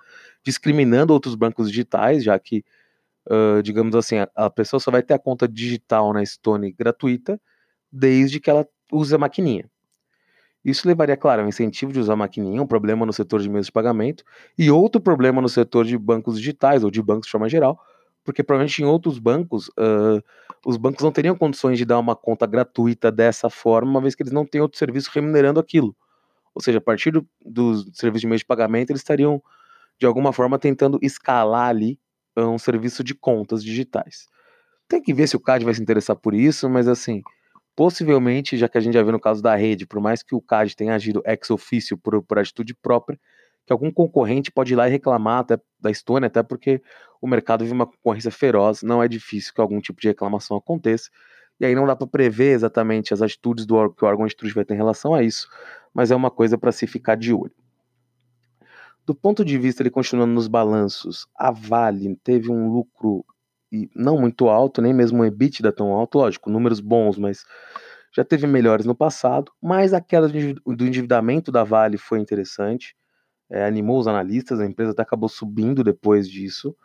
discriminando 0.44 1.12
outros 1.12 1.34
bancos 1.34 1.68
digitais, 1.68 2.22
já 2.22 2.38
que, 2.38 2.64
uh, 3.28 3.62
digamos 3.62 3.94
assim, 3.94 4.18
a, 4.18 4.28
a, 4.34 4.50
pessoa 4.50 4.78
só 4.78 4.90
vai 4.90 5.02
ter 5.02 5.14
a 5.14 5.18
conta 5.18 5.48
digital 5.48 6.12
na 6.12 6.24
Stone 6.24 6.72
gratuita 6.72 7.40
desde 7.92 8.40
que 8.40 8.48
ela 8.48 8.66
use 8.90 9.14
a 9.14 9.18
maquininha. 9.18 9.70
Isso 10.64 10.86
levaria, 10.86 11.16
claro, 11.16 11.42
a 11.42 11.44
um 11.44 11.48
incentivo 11.48 11.92
de 11.92 11.98
usar 11.98 12.12
a 12.12 12.16
maquininha, 12.16 12.62
um 12.62 12.66
problema 12.66 13.04
no 13.04 13.12
setor 13.12 13.40
de 13.40 13.50
meios 13.50 13.66
de 13.66 13.72
pagamento 13.72 14.24
e 14.56 14.70
outro 14.70 15.00
problema 15.00 15.42
no 15.42 15.48
setor 15.48 15.84
de 15.84 15.98
bancos 15.98 16.38
digitais 16.38 16.84
ou 16.84 16.90
de 16.90 17.02
bancos 17.02 17.26
de 17.26 17.32
forma 17.32 17.48
geral, 17.48 17.80
porque 18.24 18.44
provavelmente 18.44 18.80
em 18.80 18.86
outros 18.86 19.18
bancos, 19.18 19.68
uh, 19.70 20.22
os 20.64 20.76
bancos 20.76 21.02
não 21.02 21.10
teriam 21.10 21.36
condições 21.36 21.78
de 21.78 21.84
dar 21.84 21.98
uma 21.98 22.14
conta 22.14 22.46
gratuita 22.46 23.10
dessa 23.10 23.50
forma, 23.50 23.90
uma 23.90 24.00
vez 24.00 24.14
que 24.14 24.22
eles 24.22 24.32
não 24.32 24.46
têm 24.46 24.60
outro 24.60 24.78
serviço 24.78 25.10
remunerando 25.12 25.58
aquilo. 25.58 25.96
Ou 26.54 26.62
seja, 26.62 26.78
a 26.78 26.80
partir 26.80 27.10
do, 27.10 27.26
do 27.44 27.78
serviço 27.92 28.20
de 28.20 28.26
meios 28.28 28.40
de 28.40 28.46
pagamento, 28.46 28.90
eles 28.90 29.00
estariam, 29.00 29.42
de 29.98 30.06
alguma 30.06 30.32
forma, 30.32 30.58
tentando 30.58 30.98
escalar 31.02 31.70
ali 31.70 31.98
um 32.36 32.58
serviço 32.58 33.02
de 33.02 33.14
contas 33.14 33.64
digitais. 33.64 34.28
Tem 34.88 35.02
que 35.02 35.12
ver 35.12 35.26
se 35.26 35.36
o 35.36 35.40
CAD 35.40 35.64
vai 35.64 35.74
se 35.74 35.82
interessar 35.82 36.14
por 36.16 36.34
isso, 36.34 36.68
mas 36.68 36.86
assim, 36.86 37.22
Possivelmente, 37.74 38.56
já 38.56 38.68
que 38.68 38.76
a 38.76 38.80
gente 38.80 38.94
já 38.94 39.02
viu 39.02 39.12
no 39.12 39.20
caso 39.20 39.42
da 39.42 39.54
rede, 39.54 39.86
por 39.86 40.00
mais 40.00 40.22
que 40.22 40.34
o 40.34 40.40
CAD 40.40 40.76
tenha 40.76 40.94
agido 40.94 41.22
ex 41.24 41.50
officio 41.50 41.96
por, 41.96 42.22
por 42.22 42.38
atitude 42.38 42.74
própria, 42.74 43.18
que 43.64 43.72
algum 43.72 43.90
concorrente 43.90 44.50
pode 44.50 44.72
ir 44.72 44.76
lá 44.76 44.88
e 44.88 44.90
reclamar 44.90 45.40
até 45.40 45.58
da 45.80 45.90
Estônia, 45.90 46.26
até 46.26 46.42
porque 46.42 46.82
o 47.20 47.26
mercado 47.26 47.64
vive 47.64 47.74
uma 47.74 47.86
concorrência 47.86 48.30
feroz, 48.30 48.82
não 48.82 49.02
é 49.02 49.08
difícil 49.08 49.54
que 49.54 49.60
algum 49.60 49.80
tipo 49.80 50.00
de 50.00 50.08
reclamação 50.08 50.56
aconteça. 50.56 51.08
E 51.60 51.64
aí 51.64 51.74
não 51.74 51.86
dá 51.86 51.94
para 51.94 52.06
prever 52.06 52.52
exatamente 52.52 53.14
as 53.14 53.22
atitudes 53.22 53.64
do 53.64 53.90
que 53.90 54.04
o 54.04 54.08
órgão 54.08 54.26
instituto 54.26 54.54
vai 54.54 54.64
ter 54.64 54.74
em 54.74 54.78
relação 54.78 55.14
a 55.14 55.22
isso, 55.22 55.48
mas 55.94 56.10
é 56.10 56.16
uma 56.16 56.30
coisa 56.30 56.58
para 56.58 56.72
se 56.72 56.86
ficar 56.86 57.14
de 57.14 57.32
olho. 57.32 57.54
Do 59.06 59.14
ponto 59.14 59.44
de 59.44 59.58
vista, 59.58 59.82
ele 59.82 59.90
continuando 59.90 60.32
nos 60.32 60.48
balanços, 60.48 61.26
a 61.36 61.50
Vale 61.50 62.16
teve 62.22 62.50
um 62.50 62.72
lucro 62.72 63.24
não 63.94 64.18
muito 64.18 64.48
alto, 64.48 64.82
nem 64.82 64.92
mesmo 64.92 65.22
um 65.22 65.24
EBITDA 65.24 65.72
tão 65.72 65.92
alto, 65.92 66.18
lógico, 66.18 66.50
números 66.50 66.80
bons, 66.80 67.16
mas 67.16 67.44
já 68.14 68.22
teve 68.22 68.46
melhores 68.46 68.84
no 68.84 68.94
passado, 68.94 69.50
mas 69.60 69.94
a 69.94 70.00
queda 70.00 70.28
do 70.28 70.86
endividamento 70.86 71.50
da 71.50 71.64
Vale 71.64 71.96
foi 71.96 72.18
interessante, 72.20 72.94
é, 73.50 73.64
animou 73.64 73.98
os 73.98 74.06
analistas, 74.06 74.60
a 74.60 74.66
empresa 74.66 74.92
até 74.92 75.02
acabou 75.02 75.28
subindo 75.28 75.82
depois 75.82 76.28
disso. 76.28 76.76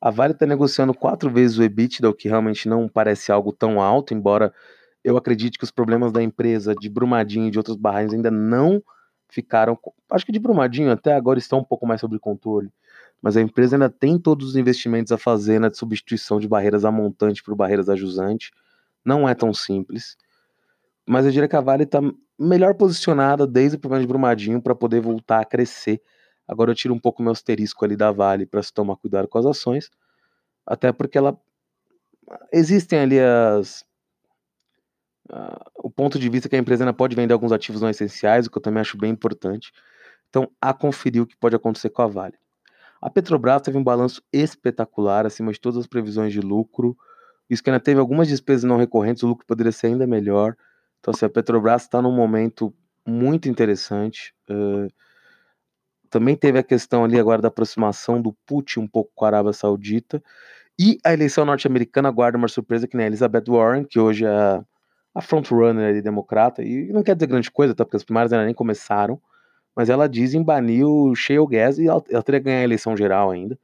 A 0.00 0.10
Vale 0.10 0.32
está 0.32 0.46
negociando 0.46 0.94
quatro 0.94 1.28
vezes 1.30 1.58
o 1.58 1.62
EBITDA, 1.62 2.08
o 2.08 2.14
que 2.14 2.28
realmente 2.28 2.68
não 2.68 2.88
parece 2.88 3.32
algo 3.32 3.52
tão 3.52 3.80
alto, 3.80 4.14
embora 4.14 4.52
eu 5.02 5.16
acredite 5.16 5.58
que 5.58 5.64
os 5.64 5.70
problemas 5.70 6.12
da 6.12 6.22
empresa 6.22 6.74
de 6.74 6.88
Brumadinho 6.88 7.48
e 7.48 7.50
de 7.50 7.58
outros 7.58 7.76
barragens 7.76 8.14
ainda 8.14 8.30
não 8.30 8.82
ficaram. 9.28 9.78
Acho 10.10 10.26
que 10.26 10.32
de 10.32 10.38
Brumadinho 10.38 10.92
até 10.92 11.14
agora 11.14 11.38
estão 11.38 11.60
um 11.60 11.64
pouco 11.64 11.86
mais 11.86 12.00
sob 12.00 12.18
controle 12.18 12.70
mas 13.20 13.36
a 13.36 13.40
empresa 13.40 13.76
ainda 13.76 13.90
tem 13.90 14.18
todos 14.18 14.50
os 14.50 14.56
investimentos 14.56 15.12
a 15.12 15.18
fazer 15.18 15.58
na 15.58 15.72
substituição 15.72 16.38
de 16.38 16.48
barreiras 16.48 16.84
a 16.84 16.90
montante 16.90 17.42
por 17.42 17.54
barreiras 17.54 17.88
a 17.88 17.96
jusante. 17.96 18.52
Não 19.04 19.28
é 19.28 19.34
tão 19.34 19.52
simples. 19.52 20.16
Mas 21.06 21.26
eu 21.26 21.32
diria 21.32 21.48
que 21.48 21.56
a 21.56 21.60
Vale 21.60 21.84
está 21.84 22.00
melhor 22.38 22.74
posicionada 22.74 23.46
desde 23.46 23.76
o 23.76 23.80
problema 23.80 24.02
de 24.02 24.06
Brumadinho 24.06 24.62
para 24.62 24.74
poder 24.74 25.00
voltar 25.00 25.40
a 25.40 25.44
crescer. 25.44 26.00
Agora 26.46 26.70
eu 26.70 26.74
tiro 26.74 26.94
um 26.94 26.98
pouco 26.98 27.22
meu 27.22 27.32
asterisco 27.32 27.84
ali 27.84 27.96
da 27.96 28.12
Vale 28.12 28.46
para 28.46 28.62
se 28.62 28.72
tomar 28.72 28.96
cuidado 28.96 29.26
com 29.26 29.38
as 29.38 29.46
ações, 29.46 29.90
até 30.66 30.92
porque 30.92 31.18
ela 31.18 31.38
existem 32.52 33.00
ali 33.00 33.18
as 33.20 33.84
o 35.82 35.90
ponto 35.90 36.18
de 36.18 36.28
vista 36.28 36.48
que 36.48 36.56
a 36.56 36.58
empresa 36.58 36.84
ainda 36.84 36.92
pode 36.94 37.14
vender 37.14 37.34
alguns 37.34 37.52
ativos 37.52 37.82
não 37.82 37.90
essenciais, 37.90 38.46
o 38.46 38.50
que 38.50 38.56
eu 38.56 38.62
também 38.62 38.80
acho 38.80 38.96
bem 38.96 39.10
importante. 39.10 39.72
Então, 40.30 40.50
a 40.60 40.72
conferir 40.72 41.22
o 41.22 41.26
que 41.26 41.36
pode 41.36 41.54
acontecer 41.54 41.90
com 41.90 42.02
a 42.02 42.06
Vale. 42.06 42.38
A 43.00 43.08
Petrobras 43.08 43.62
teve 43.62 43.78
um 43.78 43.84
balanço 43.84 44.22
espetacular, 44.32 45.26
acima 45.26 45.52
de 45.52 45.60
todas 45.60 45.78
as 45.78 45.86
previsões 45.86 46.32
de 46.32 46.40
lucro. 46.40 46.96
Isso 47.48 47.62
que 47.62 47.70
ainda 47.70 47.80
teve 47.80 48.00
algumas 48.00 48.28
despesas 48.28 48.64
não 48.64 48.76
recorrentes, 48.76 49.22
o 49.22 49.28
lucro 49.28 49.46
poderia 49.46 49.72
ser 49.72 49.88
ainda 49.88 50.06
melhor. 50.06 50.56
Então, 50.98 51.12
assim, 51.14 51.24
a 51.24 51.30
Petrobras 51.30 51.82
está 51.82 52.02
num 52.02 52.12
momento 52.12 52.74
muito 53.06 53.48
interessante. 53.48 54.34
Uh, 54.50 54.88
também 56.10 56.36
teve 56.36 56.58
a 56.58 56.62
questão 56.62 57.04
ali 57.04 57.18
agora 57.18 57.40
da 57.40 57.48
aproximação 57.48 58.20
do 58.20 58.32
Putin 58.46 58.80
um 58.80 58.88
pouco 58.88 59.12
com 59.14 59.24
a 59.24 59.28
Arábia 59.28 59.52
Saudita. 59.52 60.22
E 60.78 60.98
a 61.04 61.12
eleição 61.12 61.44
norte-americana 61.44 62.10
guarda 62.10 62.38
uma 62.38 62.48
surpresa 62.48 62.86
que 62.86 62.96
nem 62.96 63.04
a 63.04 63.08
Elizabeth 63.08 63.44
Warren, 63.48 63.84
que 63.84 63.98
hoje 63.98 64.24
é 64.24 64.62
a 65.14 65.20
frontrunner 65.20 65.88
ali, 65.88 66.00
democrata, 66.00 66.62
e 66.62 66.92
não 66.92 67.02
quer 67.02 67.16
dizer 67.16 67.26
grande 67.26 67.50
coisa, 67.50 67.74
tá? 67.74 67.84
Porque 67.84 67.96
as 67.96 68.04
primárias 68.04 68.32
ainda 68.32 68.44
nem 68.44 68.54
começaram 68.54 69.20
mas 69.78 69.88
ela 69.88 70.08
diz 70.08 70.34
em 70.34 70.42
banir 70.42 70.84
o 70.84 71.14
shale 71.14 71.46
gas 71.46 71.78
e 71.78 71.86
ela, 71.86 72.02
ela 72.10 72.20
teria 72.20 72.40
que 72.40 72.46
ganhar 72.46 72.58
a 72.58 72.64
eleição 72.64 72.96
geral 72.96 73.30
ainda. 73.30 73.56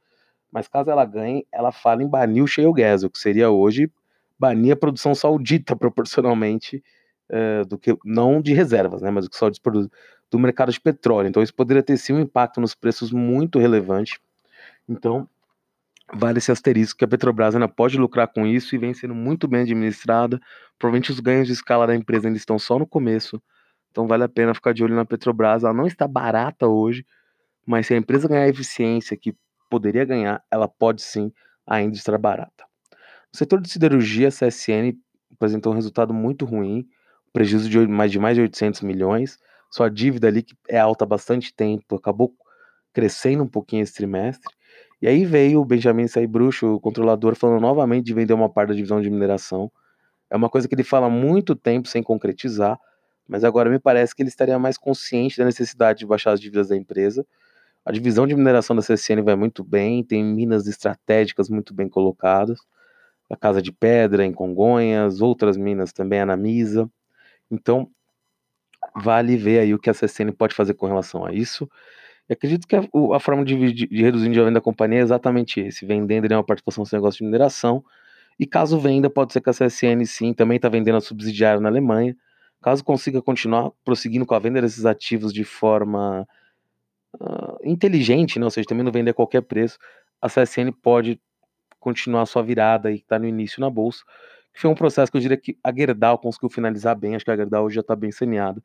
Mas 0.49 0.65
caso 0.65 0.89
ela 0.89 1.03
ganhe, 1.03 1.45
ela 1.51 1.73
fala 1.73 2.01
em 2.01 2.07
banir 2.07 2.41
o 2.41 2.47
shale 2.47 2.71
gas, 2.71 3.03
o 3.03 3.09
que 3.09 3.19
seria 3.19 3.49
hoje 3.49 3.91
banir 4.39 4.71
a 4.71 4.75
produção 4.77 5.13
saudita 5.13 5.75
proporcionalmente 5.75 6.81
uh, 7.29 7.65
do 7.65 7.77
que 7.77 7.97
não 8.05 8.41
de 8.41 8.53
reservas, 8.53 9.01
né, 9.01 9.11
mas 9.11 9.25
o 9.25 9.29
que 9.29 9.35
só 9.35 9.49
do, 9.49 9.91
do 10.31 10.39
mercado 10.39 10.71
de 10.71 10.79
petróleo. 10.79 11.27
Então 11.27 11.43
isso 11.43 11.53
poderia 11.53 11.83
ter 11.83 11.97
sim 11.97 12.13
um 12.13 12.21
impacto 12.21 12.61
nos 12.61 12.73
preços 12.73 13.11
muito 13.11 13.59
relevante. 13.59 14.17
Então 14.87 15.27
vale 16.13 16.37
esse 16.37 16.49
asterisco 16.49 16.97
que 16.97 17.03
a 17.03 17.09
Petrobras 17.09 17.55
ainda 17.55 17.67
pode 17.67 17.97
lucrar 17.97 18.29
com 18.29 18.47
isso 18.47 18.73
e 18.73 18.77
vem 18.77 18.93
sendo 18.93 19.13
muito 19.13 19.49
bem 19.49 19.63
administrada. 19.63 20.39
Provavelmente 20.79 21.11
os 21.11 21.19
ganhos 21.19 21.47
de 21.47 21.51
escala 21.51 21.85
da 21.85 21.93
empresa 21.93 22.29
ainda 22.29 22.37
estão 22.37 22.57
só 22.57 22.79
no 22.79 22.87
começo. 22.87 23.41
Então 23.95 24.05
vale 24.05 24.25
a 24.25 24.27
pena 24.27 24.53
ficar 24.53 24.73
de 24.73 24.83
olho 24.83 24.93
na 24.93 25.05
Petrobras. 25.05 25.63
Ela 25.63 25.73
não 25.73 25.87
está 25.87 26.05
barata 26.05 26.67
hoje, 26.67 27.05
mas 27.65 27.87
se 27.87 27.93
a 27.93 27.97
empresa 27.97 28.27
ganhar 28.27 28.43
a 28.43 28.49
eficiência 28.49 29.15
que 29.15 29.33
poderia 29.69 30.03
ganhar, 30.03 30.43
ela 30.51 30.67
pode 30.67 31.01
sim 31.01 31.31
ainda 31.65 31.95
estar 31.95 32.17
barata. 32.17 32.65
No 32.91 33.37
setor 33.37 33.61
de 33.61 33.69
siderurgia, 33.69 34.27
a 34.27 34.31
CSN 34.31 34.97
apresentou 35.31 35.71
um 35.71 35.75
resultado 35.77 36.13
muito 36.13 36.43
ruim, 36.43 36.85
prejuízo 37.31 37.69
de 37.69 37.87
mais 37.87 38.11
de 38.11 38.19
mais 38.19 38.35
de 38.35 38.41
800 38.41 38.81
milhões. 38.81 39.39
sua 39.71 39.87
dívida 39.87 40.27
ali, 40.27 40.43
que 40.43 40.53
é 40.67 40.77
alta 40.77 41.05
há 41.05 41.07
bastante 41.07 41.53
tempo, 41.55 41.95
acabou 41.95 42.35
crescendo 42.91 43.43
um 43.43 43.47
pouquinho 43.47 43.81
esse 43.81 43.93
trimestre. 43.93 44.53
E 45.01 45.07
aí 45.07 45.23
veio 45.23 45.61
o 45.61 45.65
Benjamin 45.65 46.09
Saibruxo, 46.09 46.67
o 46.67 46.81
controlador, 46.81 47.33
falando 47.33 47.61
novamente 47.61 48.03
de 48.03 48.13
vender 48.13 48.33
uma 48.33 48.49
parte 48.49 48.69
da 48.69 48.75
divisão 48.75 49.01
de 49.01 49.09
mineração. 49.09 49.71
É 50.29 50.35
uma 50.35 50.49
coisa 50.49 50.67
que 50.67 50.75
ele 50.75 50.83
fala 50.83 51.07
há 51.07 51.09
muito 51.09 51.55
tempo 51.55 51.87
sem 51.87 52.03
concretizar, 52.03 52.77
mas 53.27 53.43
agora 53.43 53.69
me 53.69 53.79
parece 53.79 54.15
que 54.15 54.21
ele 54.21 54.29
estaria 54.29 54.57
mais 54.59 54.77
consciente 54.77 55.37
da 55.37 55.45
necessidade 55.45 55.99
de 55.99 56.05
baixar 56.05 56.31
as 56.31 56.39
dívidas 56.39 56.69
da 56.69 56.77
empresa. 56.77 57.25
A 57.85 57.91
divisão 57.91 58.25
de 58.25 58.35
mineração 58.35 58.75
da 58.75 58.81
CSN 58.81 59.21
vai 59.23 59.35
muito 59.35 59.63
bem, 59.63 60.03
tem 60.03 60.23
minas 60.23 60.67
estratégicas 60.67 61.49
muito 61.49 61.73
bem 61.73 61.87
colocadas. 61.87 62.59
A 63.29 63.35
Casa 63.35 63.61
de 63.61 63.71
Pedra, 63.71 64.25
em 64.25 64.33
Congonhas, 64.33 65.21
outras 65.21 65.57
minas 65.57 65.91
também, 65.93 66.19
a 66.19 66.25
Namisa. 66.25 66.89
Então, 67.49 67.89
vale 68.95 69.37
ver 69.37 69.59
aí 69.59 69.73
o 69.73 69.79
que 69.79 69.89
a 69.89 69.93
CSN 69.93 70.31
pode 70.37 70.55
fazer 70.55 70.73
com 70.73 70.87
relação 70.87 71.25
a 71.25 71.33
isso. 71.33 71.69
Acredito 72.29 72.67
que 72.67 72.75
a, 72.75 72.81
a 73.13 73.19
forma 73.19 73.45
de, 73.45 73.55
de, 73.73 73.87
de 73.87 74.01
reduzir 74.01 74.25
o 74.25 74.27
endividamento 74.27 74.55
da 74.55 74.61
companhia 74.61 74.99
é 74.99 75.03
exatamente 75.03 75.59
esse, 75.59 75.85
vendendo 75.85 76.31
uma 76.31 76.43
participação 76.43 76.83
no 76.83 76.97
negócio 76.97 77.19
de 77.19 77.25
mineração. 77.25 77.83
E 78.39 78.45
caso 78.45 78.79
venda, 78.79 79.09
pode 79.09 79.31
ser 79.31 79.41
que 79.41 79.49
a 79.49 79.53
CSN 79.53 80.03
sim 80.05 80.33
também 80.33 80.57
está 80.57 80.67
vendendo 80.67 80.97
a 80.97 81.01
subsidiária 81.01 81.59
na 81.59 81.69
Alemanha. 81.69 82.15
Caso 82.65 82.83
consiga 82.83 83.21
continuar 83.21 83.69
prosseguindo 83.83 84.25
com 84.25 84.33
a 84.33 84.39
venda 84.39 84.59
desses 84.59 84.87
ativos 84.87 85.31
de 85.31 85.43
forma 85.43 86.27
uh, 87.13 87.59
inteligente, 87.63 88.39
né? 88.39 88.45
ou 88.45 88.49
seja, 88.49 88.67
também 88.67 88.83
não 88.83 88.91
vender 88.91 89.11
a 89.11 89.13
qualquer 89.13 89.41
preço, 89.41 89.77
a 90.19 90.27
CSN 90.27 90.71
pode 90.81 91.21
continuar 91.79 92.25
sua 92.25 92.41
virada 92.41 92.91
e 92.91 92.95
está 92.95 93.19
no 93.19 93.27
início 93.27 93.61
na 93.61 93.69
bolsa. 93.69 94.03
Que 94.51 94.59
foi 94.59 94.71
um 94.71 94.73
processo 94.73 95.11
que 95.11 95.17
eu 95.19 95.21
diria 95.21 95.37
que 95.37 95.55
a 95.63 95.71
Gerdau 95.71 96.17
conseguiu 96.17 96.49
finalizar 96.49 96.95
bem. 96.97 97.15
Acho 97.15 97.23
que 97.23 97.29
a 97.29 97.37
Gerdau 97.37 97.65
hoje 97.65 97.75
já 97.75 97.81
está 97.81 97.95
bem 97.95 98.11
saneada. 98.11 98.59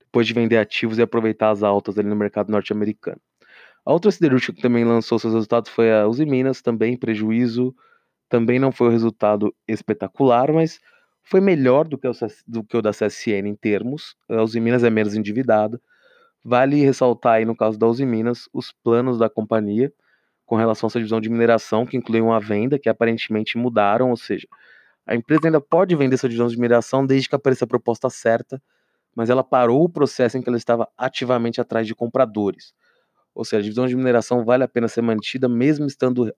Depois 0.00 0.26
de 0.26 0.34
vender 0.34 0.56
ativos 0.56 0.98
e 0.98 1.02
aproveitar 1.02 1.50
as 1.50 1.62
altas 1.62 1.96
ali 1.96 2.08
no 2.08 2.16
mercado 2.16 2.50
norte-americano. 2.50 3.20
A 3.86 3.92
outra 3.92 4.10
siderúrgica 4.10 4.54
que 4.54 4.62
também 4.62 4.84
lançou 4.84 5.16
seus 5.16 5.32
resultados 5.32 5.70
foi 5.70 5.92
a 5.92 6.08
Uzi 6.08 6.26
Minas, 6.26 6.60
também 6.60 6.96
prejuízo. 6.96 7.72
Também 8.28 8.58
não 8.58 8.72
foi 8.72 8.88
um 8.88 8.90
resultado 8.90 9.54
espetacular, 9.68 10.52
mas 10.52 10.80
foi 11.24 11.40
melhor 11.40 11.88
do 11.88 11.98
que 11.98 12.06
o, 12.06 12.12
do 12.46 12.62
que 12.62 12.76
o 12.76 12.82
da 12.82 12.90
CSN 12.90 13.48
em 13.48 13.56
termos. 13.56 14.16
A 14.28 14.42
Uzi 14.42 14.60
Minas 14.60 14.84
é 14.84 14.90
menos 14.90 15.14
endividada. 15.14 15.80
Vale 16.44 16.84
ressaltar 16.84 17.34
aí, 17.34 17.44
no 17.44 17.56
caso 17.56 17.78
da 17.78 17.86
Uzi 17.86 18.04
Minas, 18.04 18.48
os 18.52 18.70
planos 18.70 19.18
da 19.18 19.30
companhia 19.30 19.92
com 20.46 20.56
relação 20.56 20.86
à 20.86 20.90
sua 20.90 21.00
divisão 21.00 21.20
de 21.20 21.30
mineração, 21.30 21.86
que 21.86 21.96
incluem 21.96 22.22
uma 22.22 22.38
venda, 22.38 22.78
que 22.78 22.88
aparentemente 22.88 23.56
mudaram, 23.56 24.10
ou 24.10 24.16
seja, 24.16 24.46
a 25.06 25.14
empresa 25.14 25.46
ainda 25.46 25.60
pode 25.60 25.94
vender 25.96 26.16
sua 26.16 26.28
divisão 26.28 26.48
de 26.48 26.56
mineração 26.56 27.04
desde 27.04 27.28
que 27.28 27.34
apareça 27.34 27.64
a 27.64 27.68
proposta 27.68 28.10
certa, 28.10 28.62
mas 29.14 29.30
ela 29.30 29.44
parou 29.44 29.84
o 29.84 29.88
processo 29.88 30.36
em 30.36 30.42
que 30.42 30.48
ela 30.48 30.58
estava 30.58 30.88
ativamente 30.96 31.60
atrás 31.60 31.86
de 31.86 31.94
compradores. 31.94 32.74
Ou 33.34 33.44
seja, 33.44 33.60
a 33.60 33.62
divisão 33.62 33.86
de 33.86 33.96
mineração 33.96 34.44
vale 34.44 34.64
a 34.64 34.68
pena 34.68 34.88
ser 34.88 35.02
mantida, 35.02 35.48
mesmo 35.48 35.86
estando 35.86 36.32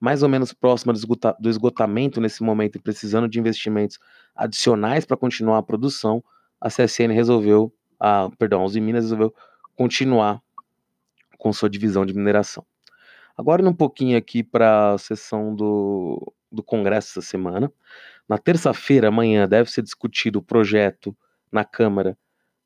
mais 0.00 0.22
ou 0.22 0.28
menos 0.28 0.52
próxima 0.52 0.94
do 1.38 1.50
esgotamento 1.50 2.20
nesse 2.20 2.42
momento 2.42 2.76
e 2.76 2.80
precisando 2.80 3.28
de 3.28 3.38
investimentos 3.38 3.98
adicionais 4.34 5.04
para 5.04 5.16
continuar 5.16 5.58
a 5.58 5.62
produção, 5.62 6.24
a 6.58 6.68
CSN 6.68 7.12
resolveu, 7.12 7.72
a, 7.98 8.30
perdão, 8.38 8.62
a 8.62 8.64
Uzi 8.64 8.80
Minas 8.80 9.04
resolveu 9.04 9.34
continuar 9.76 10.42
com 11.38 11.52
sua 11.52 11.68
divisão 11.68 12.06
de 12.06 12.14
mineração. 12.14 12.64
Agora, 13.36 13.66
um 13.66 13.74
pouquinho 13.74 14.16
aqui 14.16 14.42
para 14.42 14.94
a 14.94 14.98
sessão 14.98 15.54
do, 15.54 16.32
do 16.50 16.62
Congresso 16.62 17.18
essa 17.18 17.26
semana. 17.26 17.72
Na 18.28 18.38
terça-feira, 18.38 19.08
amanhã, 19.08 19.48
deve 19.48 19.70
ser 19.70 19.82
discutido 19.82 20.38
o 20.38 20.42
projeto 20.42 21.16
na 21.50 21.64
Câmara 21.64 22.16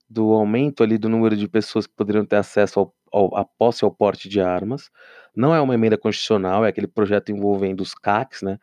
do 0.08 0.32
aumento 0.32 0.82
ali 0.82 0.98
do 0.98 1.08
número 1.08 1.36
de 1.36 1.48
pessoas 1.48 1.86
que 1.86 1.94
poderiam 1.94 2.24
ter 2.26 2.36
acesso 2.36 2.80
ao, 2.80 2.94
ao, 3.14 3.36
à 3.36 3.44
posse 3.44 3.84
ao 3.84 3.90
porte 3.90 4.28
de 4.28 4.40
armas. 4.40 4.90
Não 5.36 5.54
é 5.54 5.60
uma 5.60 5.74
emenda 5.74 5.98
constitucional, 5.98 6.64
é 6.64 6.68
aquele 6.68 6.86
projeto 6.88 7.30
envolvendo 7.32 7.80
os 7.82 7.94
CACs, 7.94 8.42
né? 8.42 8.58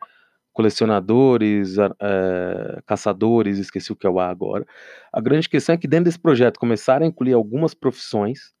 Colecionadores, 0.52 1.78
é, 1.78 2.82
caçadores, 2.86 3.58
esqueci 3.58 3.92
o 3.92 3.96
que 3.96 4.06
é 4.06 4.10
o 4.10 4.20
A 4.20 4.28
agora. 4.28 4.66
A 5.12 5.20
grande 5.20 5.48
questão 5.48 5.74
é 5.74 5.78
que 5.78 5.88
dentro 5.88 6.06
desse 6.06 6.18
projeto 6.18 6.60
começaram 6.60 7.06
a 7.06 7.08
incluir 7.08 7.32
algumas 7.34 7.74
profissões 7.74 8.52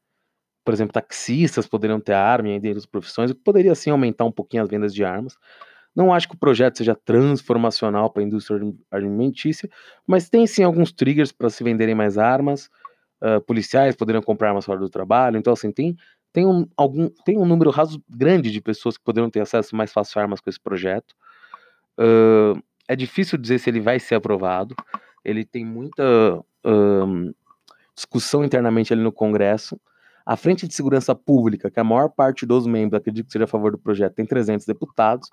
por 0.64 0.72
exemplo, 0.72 0.92
taxistas 0.92 1.66
poderiam 1.66 2.00
ter 2.00 2.12
arma 2.12 2.48
entre 2.50 2.70
as 2.70 2.86
profissões, 2.86 3.30
o 3.30 3.34
que 3.34 3.42
poderia 3.42 3.74
sim 3.74 3.90
aumentar 3.90 4.24
um 4.24 4.32
pouquinho 4.32 4.62
as 4.62 4.68
vendas 4.68 4.94
de 4.94 5.04
armas. 5.04 5.36
Não 5.94 6.12
acho 6.12 6.28
que 6.28 6.34
o 6.34 6.38
projeto 6.38 6.78
seja 6.78 6.94
transformacional 6.94 8.10
para 8.10 8.22
a 8.22 8.26
indústria 8.26 8.60
alimentícia, 8.90 9.68
mas 10.06 10.28
tem 10.28 10.46
sim 10.46 10.62
alguns 10.62 10.92
triggers 10.92 11.32
para 11.32 11.50
se 11.50 11.62
venderem 11.62 11.94
mais 11.94 12.16
armas. 12.16 12.70
Uh, 13.22 13.40
policiais 13.42 13.94
poderiam 13.94 14.20
comprar 14.20 14.48
armas 14.48 14.64
fora 14.64 14.80
do 14.80 14.90
trabalho. 14.90 15.36
Então, 15.36 15.52
assim, 15.52 15.70
tem, 15.70 15.96
tem, 16.32 16.44
um, 16.44 16.66
algum, 16.76 17.08
tem 17.24 17.38
um 17.38 17.46
número 17.46 17.70
raso, 17.70 18.02
grande 18.10 18.50
de 18.50 18.60
pessoas 18.60 18.98
que 18.98 19.04
poderiam 19.04 19.30
ter 19.30 19.40
acesso 19.40 19.76
mais 19.76 19.92
fácil 19.92 20.18
a 20.18 20.22
armas 20.22 20.40
com 20.40 20.50
esse 20.50 20.58
projeto. 20.58 21.14
Uh, 21.96 22.60
é 22.88 22.96
difícil 22.96 23.38
dizer 23.38 23.58
se 23.58 23.70
ele 23.70 23.80
vai 23.80 24.00
ser 24.00 24.16
aprovado. 24.16 24.74
Ele 25.24 25.44
tem 25.44 25.64
muita 25.64 26.02
uh, 26.36 27.34
discussão 27.94 28.44
internamente 28.44 28.92
ali 28.92 29.02
no 29.02 29.12
Congresso. 29.12 29.80
A 30.26 30.36
Frente 30.36 30.66
de 30.66 30.74
Segurança 30.74 31.14
Pública, 31.14 31.70
que 31.70 31.80
a 31.80 31.84
maior 31.84 32.08
parte 32.08 32.44
dos 32.44 32.66
membros 32.66 32.98
acredito 32.98 33.26
que 33.26 33.32
seja 33.32 33.44
a 33.44 33.48
favor 33.48 33.72
do 33.72 33.78
projeto, 33.78 34.14
tem 34.14 34.26
300 34.26 34.66
deputados. 34.66 35.28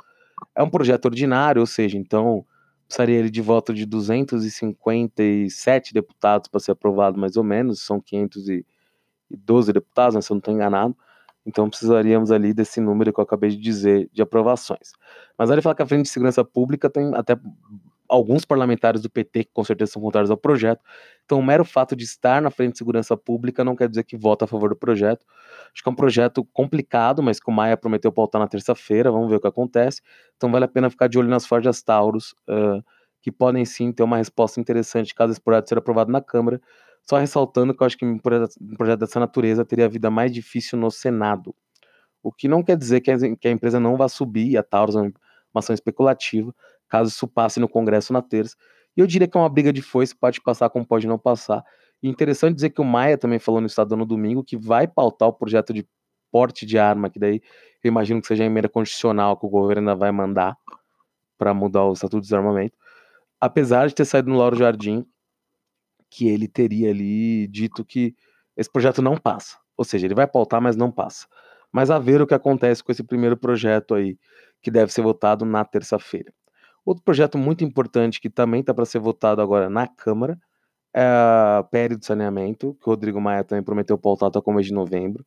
É 0.56 0.64
um 0.64 0.70
projeto 0.70 1.06
ordinário, 1.06 1.60
ou 1.60 1.66
seja, 1.66 1.98
então 1.98 2.46
precisaria 2.90 3.20
ele 3.20 3.30
de 3.30 3.40
voto 3.40 3.72
de 3.72 3.86
257 3.86 5.94
deputados 5.94 6.50
para 6.50 6.60
ser 6.60 6.72
aprovado, 6.72 7.20
mais 7.20 7.38
ou 7.38 7.44
menos, 7.44 7.82
são 7.82 8.02
512 8.02 9.72
deputados, 9.72 10.16
né, 10.16 10.22
se 10.22 10.32
eu 10.32 10.36
não 10.36 10.40
estou 10.40 10.54
enganado. 10.54 10.98
Então 11.46 11.70
precisaríamos 11.70 12.32
ali 12.32 12.52
desse 12.52 12.82
número 12.82 13.14
que 13.14 13.20
eu 13.20 13.24
acabei 13.24 13.52
de 13.52 13.58
dizer 13.58 14.10
de 14.12 14.24
aprovações. 14.24 14.94
Mas 15.38 15.52
ele 15.52 15.62
fala 15.62 15.76
que 15.76 15.84
a 15.84 15.86
Frente 15.86 16.04
de 16.04 16.10
Segurança 16.10 16.44
Pública 16.44 16.90
tem 16.90 17.14
até 17.14 17.40
alguns 18.10 18.44
parlamentares 18.44 19.02
do 19.02 19.10
PT 19.10 19.46
que 19.46 19.52
com 19.54 19.64
certeza 19.64 19.94
são 19.94 20.02
contrários 20.02 20.32
ao 20.32 20.38
projeto. 20.38 20.82
Então, 21.24 21.40
o 21.40 21.44
mero 21.44 21.64
fato 21.64 21.96
de 21.96 22.04
estar 22.04 22.42
na 22.42 22.50
frente 22.50 22.74
de 22.74 22.78
segurança 22.80 23.16
pública 23.16 23.64
não 23.64 23.76
quer 23.76 23.88
dizer 23.88 24.04
que 24.04 24.18
vota 24.18 24.46
a 24.46 24.48
favor 24.48 24.70
do 24.70 24.76
projeto. 24.76 25.26
Acho 25.74 25.84
que 25.84 25.90
é 25.90 25.92
um 25.92 25.96
projeto 25.96 26.44
complicado, 26.52 27.22
mas 27.22 27.40
que 27.40 27.50
o 27.50 27.54
Maia 27.54 27.78
prometeu 27.78 28.12
pautar 28.12 28.42
na 28.42 28.48
terça-feira. 28.48 29.12
Vamos 29.12 29.30
ver 29.30 29.36
o 29.36 29.40
que 29.40 29.48
acontece. 29.48 30.02
Então, 30.36 30.52
vale 30.52 30.66
a 30.66 30.68
pena 30.68 30.90
ficar 30.90 31.08
de 31.08 31.20
olho 31.20 31.30
nas 31.30 31.46
forjas 31.46 31.82
Taurus, 31.84 32.34
uh, 32.50 32.84
que 33.22 33.32
podem 33.32 33.64
sim 33.64 33.92
ter 33.92 34.04
uma 34.04 34.18
resposta 34.18 34.60
interessante 34.60 35.14
caso 35.14 35.32
esse 35.32 35.42
projeto 35.42 35.70
seja 35.70 35.80
aprovado 35.80 36.12
na 36.12 36.22
Câmara. 36.22 36.60
Só 37.08 37.18
ressaltando 37.18 37.76
que 37.76 37.82
eu 37.82 37.88
acho 37.88 37.98
que 37.98 38.06
um 38.06 38.18
projeto, 38.18 38.58
dessa 39.00 39.20
natureza 39.20 39.64
teria 39.64 39.86
a 39.86 39.90
vida 39.90 40.10
mais 40.10 40.32
difícil 40.32 40.78
no 40.78 40.92
Senado. 40.92 41.56
O 42.22 42.32
que 42.32 42.48
não 42.48 42.64
quer 42.64 42.78
dizer 42.78 43.02
que 43.02 43.12
a, 43.12 43.18
que 43.36 43.48
a 43.48 43.52
empresa 43.52 43.80
não 43.80 43.96
vá 43.96 44.10
subir, 44.10 44.58
a 44.58 44.64
Taurus 44.64 44.96
é 44.96 45.00
uma 45.00 45.14
ação 45.56 45.74
especulativa, 45.74 46.54
caso 46.90 47.10
isso 47.10 47.28
passe 47.28 47.60
no 47.60 47.70
Congresso 47.70 48.12
na 48.12 48.22
terça. 48.22 48.56
E 48.98 49.02
eu 49.02 49.08
diria 49.08 49.28
que 49.28 49.38
é 49.38 49.40
uma 49.40 49.50
briga 49.50 49.72
de 49.72 49.82
foice, 49.82 50.16
pode 50.16 50.42
passar 50.42 50.70
como 50.70 50.86
pode 50.86 51.08
não 51.08 51.18
passar. 51.18 51.64
E 52.02 52.10
interessante 52.10 52.56
dizer 52.56 52.72
que 52.72 52.82
o 52.82 52.86
Maia 52.86 53.18
também 53.18 53.40
falou 53.40 53.62
no 53.62 53.68
Estado 53.68 53.96
no 53.96 54.06
domingo 54.06 54.44
que 54.44 54.58
vai 54.58 54.88
pautar 54.88 55.30
o 55.30 55.34
projeto 55.34 55.74
de 55.74 55.88
porte 56.32 56.66
de 56.66 56.78
arma, 56.78 57.10
que 57.10 57.20
daí 57.20 57.42
eu 57.84 57.88
imagino 57.90 58.22
que 58.22 58.28
seja 58.28 58.44
a 58.44 58.46
emenda 58.46 58.70
constitucional 58.70 59.38
que 59.38 59.46
o 59.46 59.50
governo 59.50 59.90
ainda 59.90 59.96
vai 59.96 60.12
mandar 60.12 60.58
para 61.38 61.54
mudar 61.54 61.86
o 61.86 61.94
Estatuto 61.94 62.22
de 62.22 62.28
Desarmamento. 62.28 62.76
Apesar 63.40 63.88
de 63.88 63.96
ter 63.96 64.06
saído 64.06 64.30
no 64.30 64.38
Lauro 64.38 64.58
Jardim, 64.58 65.06
que 66.10 66.28
ele 66.28 66.48
teria 66.48 66.90
ali 66.90 67.48
dito 67.48 67.86
que 67.86 68.16
esse 68.58 68.70
projeto 68.70 69.02
não 69.02 69.16
passa. 69.16 69.58
Ou 69.78 69.86
seja, 69.86 70.06
ele 70.06 70.16
vai 70.16 70.28
pautar, 70.28 70.62
mas 70.62 70.76
não 70.76 70.92
passa. 70.92 71.28
Mas 71.72 71.90
a 71.90 72.00
ver 72.00 72.22
o 72.22 72.28
que 72.28 72.34
acontece 72.34 72.84
com 72.84 72.92
esse 72.92 73.04
primeiro 73.04 73.38
projeto 73.38 73.96
aí, 73.96 74.18
que 74.62 74.70
deve 74.70 74.92
ser 74.92 75.02
votado 75.02 75.46
na 75.46 75.64
terça-feira. 75.64 76.34
Outro 76.90 77.04
projeto 77.04 77.38
muito 77.38 77.64
importante 77.64 78.20
que 78.20 78.32
também 78.32 78.62
está 78.62 78.74
para 78.74 78.84
ser 78.84 78.98
votado 78.98 79.44
agora 79.44 79.70
na 79.70 79.86
Câmara 79.86 80.40
é 80.92 81.04
a 81.04 81.64
PL 81.70 81.96
do 81.96 82.04
saneamento, 82.04 82.76
que 82.82 82.88
o 82.88 82.90
Rodrigo 82.90 83.22
Maia 83.22 83.44
também 83.44 83.64
prometeu 83.64 83.96
pautar 83.96 84.30
até 84.30 84.40
o 84.44 84.52
mês 84.52 84.66
de 84.66 84.74
novembro. 84.74 85.24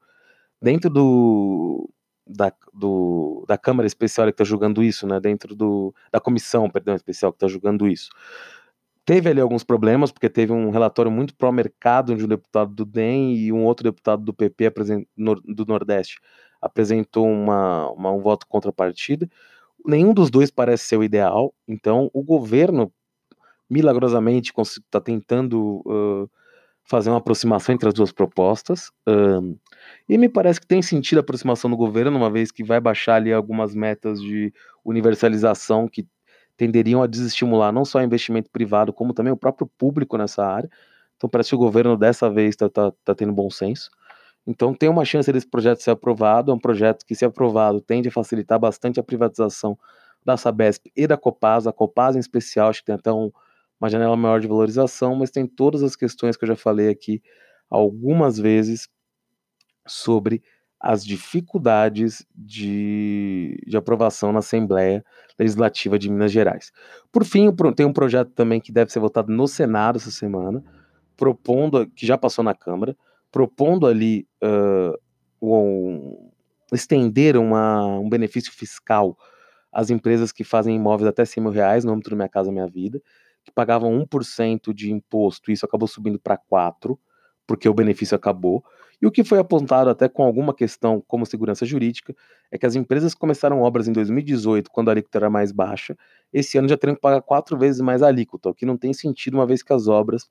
Dentro 0.60 0.90
do, 0.90 1.88
da, 2.26 2.52
do, 2.74 3.44
da 3.46 3.56
Câmara 3.56 3.86
Especial 3.86 4.26
que 4.26 4.32
está 4.32 4.42
julgando 4.42 4.82
isso, 4.82 5.06
né? 5.06 5.20
Dentro 5.20 5.54
do, 5.54 5.94
da 6.10 6.18
comissão, 6.18 6.68
perdão, 6.68 6.96
especial 6.96 7.30
que 7.30 7.36
está 7.36 7.46
julgando 7.46 7.86
isso. 7.86 8.10
Teve 9.04 9.30
ali 9.30 9.40
alguns 9.40 9.62
problemas, 9.62 10.10
porque 10.10 10.28
teve 10.28 10.52
um 10.52 10.70
relatório 10.70 11.12
muito 11.12 11.32
pró-mercado 11.36 12.16
de 12.16 12.24
um 12.24 12.28
deputado 12.28 12.74
do 12.74 12.84
DEM 12.84 13.36
e 13.36 13.52
um 13.52 13.64
outro 13.64 13.84
deputado 13.84 14.24
do 14.24 14.34
PP 14.34 14.72
do 15.16 15.64
Nordeste 15.64 16.20
apresentou 16.60 17.24
uma, 17.28 17.88
uma, 17.90 18.10
um 18.10 18.20
voto 18.20 18.48
contrapartida 18.48 19.28
nenhum 19.86 20.14
dos 20.14 20.30
dois 20.30 20.50
parece 20.50 20.84
ser 20.84 20.96
o 20.96 21.04
ideal, 21.04 21.54
então 21.66 22.10
o 22.12 22.22
governo 22.22 22.92
milagrosamente 23.68 24.52
está 24.58 25.00
tentando 25.00 25.82
uh, 25.86 26.30
fazer 26.84 27.10
uma 27.10 27.18
aproximação 27.18 27.74
entre 27.74 27.88
as 27.88 27.94
duas 27.94 28.12
propostas. 28.12 28.90
Uh, 29.08 29.58
e 30.08 30.18
me 30.18 30.28
parece 30.28 30.60
que 30.60 30.66
tem 30.66 30.82
sentido 30.82 31.18
a 31.18 31.20
aproximação 31.20 31.70
do 31.70 31.76
governo, 31.76 32.16
uma 32.16 32.30
vez 32.30 32.52
que 32.52 32.62
vai 32.62 32.80
baixar 32.80 33.14
ali 33.16 33.32
algumas 33.32 33.74
metas 33.74 34.20
de 34.20 34.52
universalização 34.84 35.88
que 35.88 36.06
tenderiam 36.56 37.02
a 37.02 37.06
desestimular 37.06 37.72
não 37.72 37.84
só 37.84 37.98
o 37.98 38.02
investimento 38.02 38.50
privado, 38.50 38.92
como 38.92 39.14
também 39.14 39.32
o 39.32 39.36
próprio 39.36 39.66
público 39.78 40.18
nessa 40.18 40.44
área. 40.44 40.70
Então 41.16 41.30
parece 41.30 41.50
que 41.50 41.54
o 41.54 41.58
governo 41.58 41.96
dessa 41.96 42.28
vez 42.28 42.50
está 42.50 42.68
tá, 42.68 42.92
tá 43.04 43.14
tendo 43.14 43.32
bom 43.32 43.48
senso. 43.48 43.90
Então 44.46 44.74
tem 44.74 44.88
uma 44.88 45.04
chance 45.04 45.32
desse 45.32 45.46
projeto 45.46 45.82
ser 45.82 45.90
aprovado, 45.90 46.50
é 46.50 46.54
um 46.54 46.58
projeto 46.58 47.04
que, 47.06 47.14
se 47.14 47.24
aprovado, 47.24 47.80
tende 47.80 48.08
a 48.08 48.12
facilitar 48.12 48.58
bastante 48.58 48.98
a 48.98 49.02
privatização 49.02 49.78
da 50.24 50.36
Sabesp 50.36 50.90
e 50.96 51.06
da 51.06 51.16
Copasa, 51.16 51.70
a 51.70 51.72
Copasa 51.72 52.18
em 52.18 52.20
especial, 52.20 52.68
acho 52.68 52.80
que 52.80 52.86
tem 52.86 52.94
até 52.94 53.12
um, 53.12 53.30
uma 53.80 53.88
janela 53.88 54.16
maior 54.16 54.40
de 54.40 54.46
valorização, 54.46 55.14
mas 55.16 55.30
tem 55.30 55.46
todas 55.46 55.82
as 55.82 55.96
questões 55.96 56.36
que 56.36 56.44
eu 56.44 56.48
já 56.48 56.56
falei 56.56 56.88
aqui 56.88 57.22
algumas 57.68 58.38
vezes 58.38 58.88
sobre 59.86 60.42
as 60.78 61.04
dificuldades 61.04 62.26
de, 62.34 63.56
de 63.66 63.76
aprovação 63.76 64.32
na 64.32 64.40
Assembleia 64.40 65.04
Legislativa 65.38 65.96
de 65.96 66.10
Minas 66.10 66.32
Gerais. 66.32 66.72
Por 67.10 67.24
fim, 67.24 67.52
tem 67.76 67.86
um 67.86 67.92
projeto 67.92 68.30
também 68.30 68.60
que 68.60 68.72
deve 68.72 68.92
ser 68.92 68.98
votado 68.98 69.32
no 69.32 69.46
Senado 69.46 69.96
essa 69.96 70.10
semana, 70.10 70.62
propondo, 71.16 71.86
que 71.86 72.04
já 72.04 72.18
passou 72.18 72.44
na 72.44 72.52
Câmara, 72.52 72.96
propondo 73.32 73.86
ali 73.86 74.28
uh, 74.44 74.96
um, 75.42 76.30
estender 76.72 77.36
uma, 77.36 77.84
um 77.98 78.08
benefício 78.08 78.52
fiscal 78.52 79.16
às 79.72 79.88
empresas 79.88 80.30
que 80.30 80.44
fazem 80.44 80.76
imóveis 80.76 81.08
até 81.08 81.24
100 81.24 81.42
mil 81.42 81.52
reais 81.52 81.84
no 81.84 81.92
âmbito 81.92 82.10
do 82.10 82.16
Minha 82.16 82.28
Casa 82.28 82.52
Minha 82.52 82.68
Vida, 82.68 83.00
que 83.42 83.50
pagavam 83.50 84.06
1% 84.06 84.72
de 84.74 84.92
imposto, 84.92 85.50
isso 85.50 85.64
acabou 85.64 85.88
subindo 85.88 86.18
para 86.18 86.38
4%, 86.38 86.96
porque 87.46 87.68
o 87.68 87.74
benefício 87.74 88.14
acabou. 88.14 88.62
E 89.00 89.06
o 89.06 89.10
que 89.10 89.24
foi 89.24 89.38
apontado 89.38 89.90
até 89.90 90.08
com 90.08 90.22
alguma 90.22 90.54
questão 90.54 91.02
como 91.08 91.26
segurança 91.26 91.66
jurídica 91.66 92.14
é 92.52 92.58
que 92.58 92.66
as 92.66 92.76
empresas 92.76 93.14
começaram 93.14 93.60
obras 93.62 93.88
em 93.88 93.92
2018, 93.92 94.70
quando 94.70 94.90
a 94.90 94.92
alíquota 94.92 95.18
era 95.18 95.30
mais 95.30 95.50
baixa, 95.50 95.96
esse 96.32 96.56
ano 96.56 96.68
já 96.68 96.76
teriam 96.76 96.94
que 96.94 97.00
pagar 97.00 97.20
quatro 97.22 97.58
vezes 97.58 97.80
mais 97.80 98.00
alíquota, 98.00 98.50
o 98.50 98.54
que 98.54 98.64
não 98.64 98.76
tem 98.76 98.92
sentido 98.92 99.34
uma 99.34 99.46
vez 99.46 99.62
que 99.62 99.72
as 99.72 99.88
obras 99.88 100.30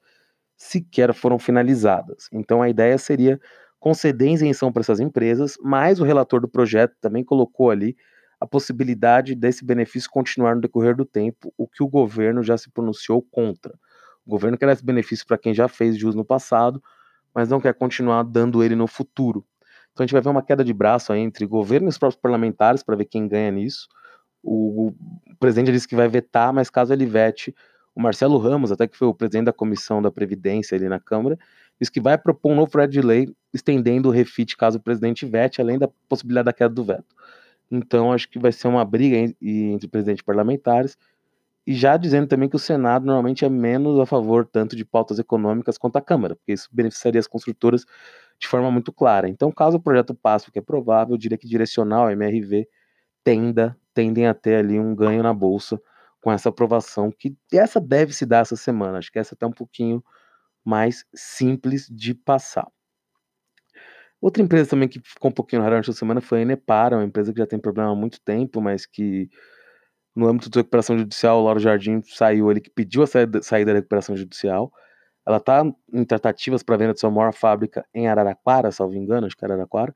sequer 0.61 1.11
foram 1.13 1.39
finalizadas. 1.39 2.29
Então 2.31 2.61
a 2.61 2.69
ideia 2.69 2.97
seria 2.97 3.39
conceder 3.79 4.31
isenção 4.31 4.71
para 4.71 4.81
essas 4.81 4.99
empresas, 4.99 5.57
mas 5.59 5.99
o 5.99 6.03
relator 6.03 6.39
do 6.39 6.47
projeto 6.47 6.95
também 7.01 7.23
colocou 7.23 7.71
ali 7.71 7.97
a 8.39 8.45
possibilidade 8.45 9.33
desse 9.33 9.65
benefício 9.65 10.09
continuar 10.09 10.55
no 10.55 10.61
decorrer 10.61 10.95
do 10.95 11.03
tempo, 11.03 11.51
o 11.57 11.67
que 11.67 11.83
o 11.83 11.87
governo 11.87 12.43
já 12.43 12.57
se 12.57 12.69
pronunciou 12.69 13.23
contra. 13.23 13.73
O 14.25 14.29
governo 14.29 14.57
quer 14.57 14.69
esse 14.69 14.85
benefício 14.85 15.25
para 15.25 15.37
quem 15.37 15.53
já 15.53 15.67
fez 15.67 15.97
jus 15.97 16.13
no 16.13 16.23
passado, 16.23 16.81
mas 17.33 17.49
não 17.49 17.59
quer 17.59 17.73
continuar 17.73 18.23
dando 18.23 18.63
ele 18.63 18.75
no 18.75 18.85
futuro. 18.85 19.43
Então 19.91 20.03
a 20.03 20.05
gente 20.05 20.13
vai 20.13 20.21
ver 20.21 20.29
uma 20.29 20.43
queda 20.43 20.63
de 20.63 20.73
braço 20.73 21.11
entre 21.13 21.45
governo 21.45 21.87
e 21.87 21.89
os 21.89 21.97
próprios 21.97 22.21
parlamentares 22.21 22.83
para 22.83 22.95
ver 22.95 23.05
quem 23.05 23.27
ganha 23.27 23.51
nisso. 23.51 23.87
O, 24.43 24.89
o 24.89 24.95
presidente 25.39 25.71
disse 25.71 25.87
que 25.87 25.95
vai 25.95 26.07
vetar, 26.07 26.53
mas 26.53 26.69
caso 26.69 26.93
ele 26.93 27.05
vete, 27.05 27.53
o 27.95 28.01
Marcelo 28.01 28.37
Ramos, 28.37 28.71
até 28.71 28.87
que 28.87 28.97
foi 28.97 29.07
o 29.07 29.13
presidente 29.13 29.45
da 29.45 29.53
comissão 29.53 30.01
da 30.01 30.11
Previdência 30.11 30.75
ali 30.75 30.87
na 30.87 30.99
Câmara, 30.99 31.37
disse 31.79 31.91
que 31.91 31.99
vai 31.99 32.17
propor 32.17 32.51
um 32.51 32.55
novo 32.55 32.71
projeto 32.71 32.91
de 32.91 33.01
lei 33.01 33.33
estendendo 33.53 34.09
o 34.09 34.11
refit 34.11 34.55
caso 34.55 34.77
o 34.77 34.81
presidente 34.81 35.25
vete, 35.25 35.59
além 35.59 35.77
da 35.77 35.89
possibilidade 36.07 36.45
da 36.45 36.53
queda 36.53 36.73
do 36.73 36.83
veto. 36.83 37.15
Então, 37.69 38.11
acho 38.11 38.29
que 38.29 38.39
vai 38.39 38.51
ser 38.51 38.67
uma 38.67 38.83
briga 38.85 39.17
entre 39.41 39.87
presidentes 39.87 40.23
parlamentares, 40.23 40.97
e 41.65 41.73
já 41.73 41.95
dizendo 41.95 42.27
também 42.27 42.49
que 42.49 42.55
o 42.55 42.59
Senado 42.59 43.05
normalmente 43.05 43.45
é 43.45 43.49
menos 43.49 43.99
a 43.99 44.05
favor 44.05 44.45
tanto 44.45 44.75
de 44.75 44.83
pautas 44.83 45.19
econômicas 45.19 45.77
quanto 45.77 45.97
a 45.97 46.01
Câmara, 46.01 46.35
porque 46.35 46.53
isso 46.53 46.67
beneficiaria 46.71 47.19
as 47.19 47.27
construtoras 47.27 47.85
de 48.39 48.47
forma 48.47 48.71
muito 48.71 48.91
clara. 48.91 49.29
Então, 49.29 49.51
caso 49.51 49.77
o 49.77 49.79
projeto 49.79 50.15
passe, 50.15 50.49
o 50.49 50.51
que 50.51 50.59
é 50.59 50.61
provável, 50.61 51.13
eu 51.13 51.17
diria 51.17 51.37
que 51.37 51.47
direcional, 51.47 52.09
MRV, 52.09 52.67
tenda, 53.23 53.77
tendem 53.93 54.25
a 54.25 54.33
ter 54.33 54.55
ali 54.55 54.79
um 54.79 54.95
ganho 54.95 55.21
na 55.21 55.33
Bolsa 55.33 55.79
com 56.21 56.31
essa 56.31 56.49
aprovação, 56.49 57.11
que 57.11 57.35
essa 57.51 57.81
deve 57.81 58.13
se 58.13 58.25
dar 58.25 58.39
essa 58.41 58.55
semana. 58.55 58.99
Acho 58.99 59.11
que 59.11 59.19
essa 59.19 59.35
até 59.35 59.45
um 59.45 59.51
pouquinho 59.51 60.03
mais 60.63 61.03
simples 61.13 61.87
de 61.89 62.13
passar. 62.13 62.67
Outra 64.21 64.43
empresa 64.43 64.69
também 64.69 64.87
que 64.87 64.99
ficou 64.99 65.31
um 65.31 65.33
pouquinho 65.33 65.63
rara 65.63 65.79
essa 65.79 65.91
semana 65.93 66.21
foi 66.21 66.39
a 66.39 66.41
Enepara, 66.43 66.95
uma 66.95 67.03
empresa 67.03 67.33
que 67.33 67.39
já 67.39 67.47
tem 67.47 67.57
problema 67.57 67.91
há 67.91 67.95
muito 67.95 68.21
tempo, 68.21 68.61
mas 68.61 68.85
que 68.85 69.27
no 70.15 70.27
âmbito 70.27 70.49
da 70.49 70.59
recuperação 70.59 70.97
judicial, 70.97 71.39
o 71.39 71.43
Lauro 71.43 71.59
Jardim 71.59 72.01
saiu, 72.03 72.51
ele 72.51 72.61
que 72.61 72.69
pediu 72.69 73.01
a 73.01 73.07
saída, 73.07 73.41
saída 73.41 73.71
da 73.71 73.79
recuperação 73.79 74.15
judicial. 74.15 74.71
Ela 75.25 75.37
está 75.37 75.63
em 75.91 76.05
tratativas 76.05 76.61
para 76.61 76.77
venda 76.77 76.93
de 76.93 76.99
sua 76.99 77.09
maior 77.09 77.33
fábrica 77.33 77.85
em 77.93 78.07
Araraquara, 78.07 78.71
salvo 78.71 78.95
engano, 78.95 79.25
acho 79.25 79.35
que 79.35 79.43
é 79.43 79.47
Araraquara, 79.47 79.95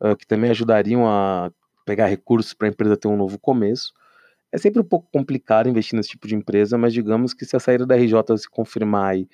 uh, 0.00 0.16
que 0.16 0.26
também 0.26 0.50
ajudariam 0.50 1.06
a 1.06 1.52
pegar 1.84 2.06
recursos 2.06 2.54
para 2.54 2.68
a 2.68 2.70
empresa 2.70 2.96
ter 2.96 3.08
um 3.08 3.16
novo 3.16 3.38
começo. 3.38 3.92
É 4.52 4.58
sempre 4.58 4.80
um 4.80 4.84
pouco 4.84 5.08
complicado 5.12 5.68
investir 5.68 5.96
nesse 5.96 6.10
tipo 6.10 6.26
de 6.26 6.34
empresa, 6.34 6.76
mas 6.76 6.92
digamos 6.92 7.32
que 7.32 7.44
se 7.44 7.56
a 7.56 7.60
saída 7.60 7.86
da 7.86 7.96
RJ 7.96 8.36
se 8.36 8.50
confirmar 8.50 9.10
aí 9.12 9.28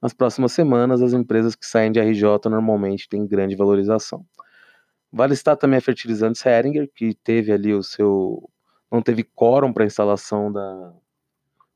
nas 0.00 0.12
próximas 0.12 0.52
semanas, 0.52 1.02
as 1.02 1.12
empresas 1.12 1.54
que 1.54 1.66
saem 1.66 1.90
de 1.90 2.00
RJ 2.00 2.48
normalmente 2.50 3.08
têm 3.08 3.26
grande 3.26 3.56
valorização. 3.56 4.24
Vale 5.10 5.32
estar 5.32 5.56
também 5.56 5.78
a 5.78 5.80
Fertilizantes 5.80 6.44
Heringer, 6.44 6.90
que 6.94 7.14
teve 7.14 7.50
ali 7.50 7.72
o 7.72 7.82
seu. 7.82 8.48
não 8.92 9.02
teve 9.02 9.24
quórum 9.24 9.72
para 9.72 9.84
a 9.84 9.86
instalação 9.86 10.52
da, 10.52 10.90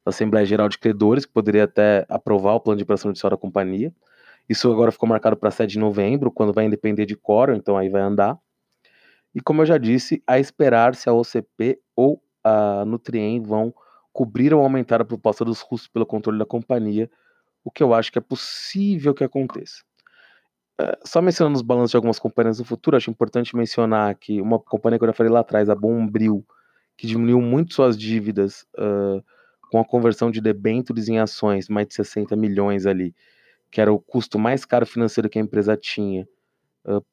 da, 0.04 0.10
Assembleia 0.10 0.44
Geral 0.44 0.68
de 0.68 0.78
Credores, 0.78 1.24
que 1.24 1.32
poderia 1.32 1.64
até 1.64 2.04
aprovar 2.08 2.54
o 2.54 2.60
plano 2.60 2.76
de 2.76 2.84
operação 2.84 3.08
judicial 3.08 3.30
da 3.30 3.36
companhia. 3.36 3.92
Isso 4.48 4.70
agora 4.70 4.92
ficou 4.92 5.08
marcado 5.08 5.36
para 5.36 5.50
7 5.50 5.70
de 5.70 5.78
novembro, 5.78 6.30
quando 6.30 6.52
vai 6.52 6.68
depender 6.68 7.06
de 7.06 7.16
quórum, 7.16 7.54
então 7.54 7.76
aí 7.76 7.88
vai 7.88 8.02
andar. 8.02 8.38
E 9.34 9.40
como 9.40 9.62
eu 9.62 9.66
já 9.66 9.78
disse, 9.78 10.22
a 10.26 10.38
esperar 10.38 10.94
se 10.94 11.08
a 11.08 11.12
OCP 11.14 11.80
ou 11.96 12.22
a 12.44 12.84
Nutrien 12.84 13.42
vão 13.42 13.74
cobrir 14.12 14.52
ou 14.52 14.62
aumentar 14.62 15.00
a 15.00 15.04
proposta 15.04 15.44
dos 15.44 15.60
russos 15.60 15.88
pelo 15.88 16.04
controle 16.04 16.38
da 16.38 16.44
companhia, 16.44 17.10
o 17.64 17.70
que 17.70 17.82
eu 17.82 17.94
acho 17.94 18.12
que 18.12 18.18
é 18.18 18.20
possível 18.20 19.14
que 19.14 19.24
aconteça. 19.24 19.82
É, 20.80 20.98
só 21.04 21.22
mencionando 21.22 21.56
os 21.56 21.62
balanços 21.62 21.90
de 21.90 21.96
algumas 21.96 22.18
companhias 22.18 22.58
no 22.58 22.64
futuro, 22.64 22.96
acho 22.96 23.10
importante 23.10 23.56
mencionar 23.56 24.14
que 24.16 24.40
uma 24.40 24.58
companhia 24.58 24.98
que 24.98 25.04
eu 25.04 25.08
já 25.08 25.14
falei 25.14 25.32
lá 25.32 25.40
atrás, 25.40 25.68
a 25.70 25.74
Bombril, 25.74 26.44
que 26.96 27.06
diminuiu 27.06 27.40
muito 27.40 27.74
suas 27.74 27.96
dívidas 27.96 28.66
uh, 28.78 29.22
com 29.70 29.80
a 29.80 29.84
conversão 29.84 30.30
de 30.30 30.40
debêntures 30.40 31.08
em 31.08 31.18
ações, 31.18 31.68
mais 31.68 31.88
de 31.88 31.94
60 31.94 32.36
milhões 32.36 32.84
ali, 32.86 33.14
que 33.70 33.80
era 33.80 33.92
o 33.92 33.98
custo 33.98 34.38
mais 34.38 34.64
caro 34.64 34.84
financeiro 34.84 35.30
que 35.30 35.38
a 35.38 35.42
empresa 35.42 35.76
tinha, 35.76 36.28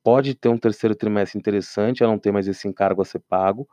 pode 0.03 0.35
ter 0.35 0.49
um 0.49 0.57
terceiro 0.57 0.95
trimestre 0.95 1.37
interessante, 1.37 2.03
a 2.03 2.07
não 2.07 2.17
ter 2.17 2.31
mais 2.31 2.47
esse 2.47 2.67
encargo 2.67 3.01
a 3.01 3.05
ser 3.05 3.19
pago, 3.19 3.67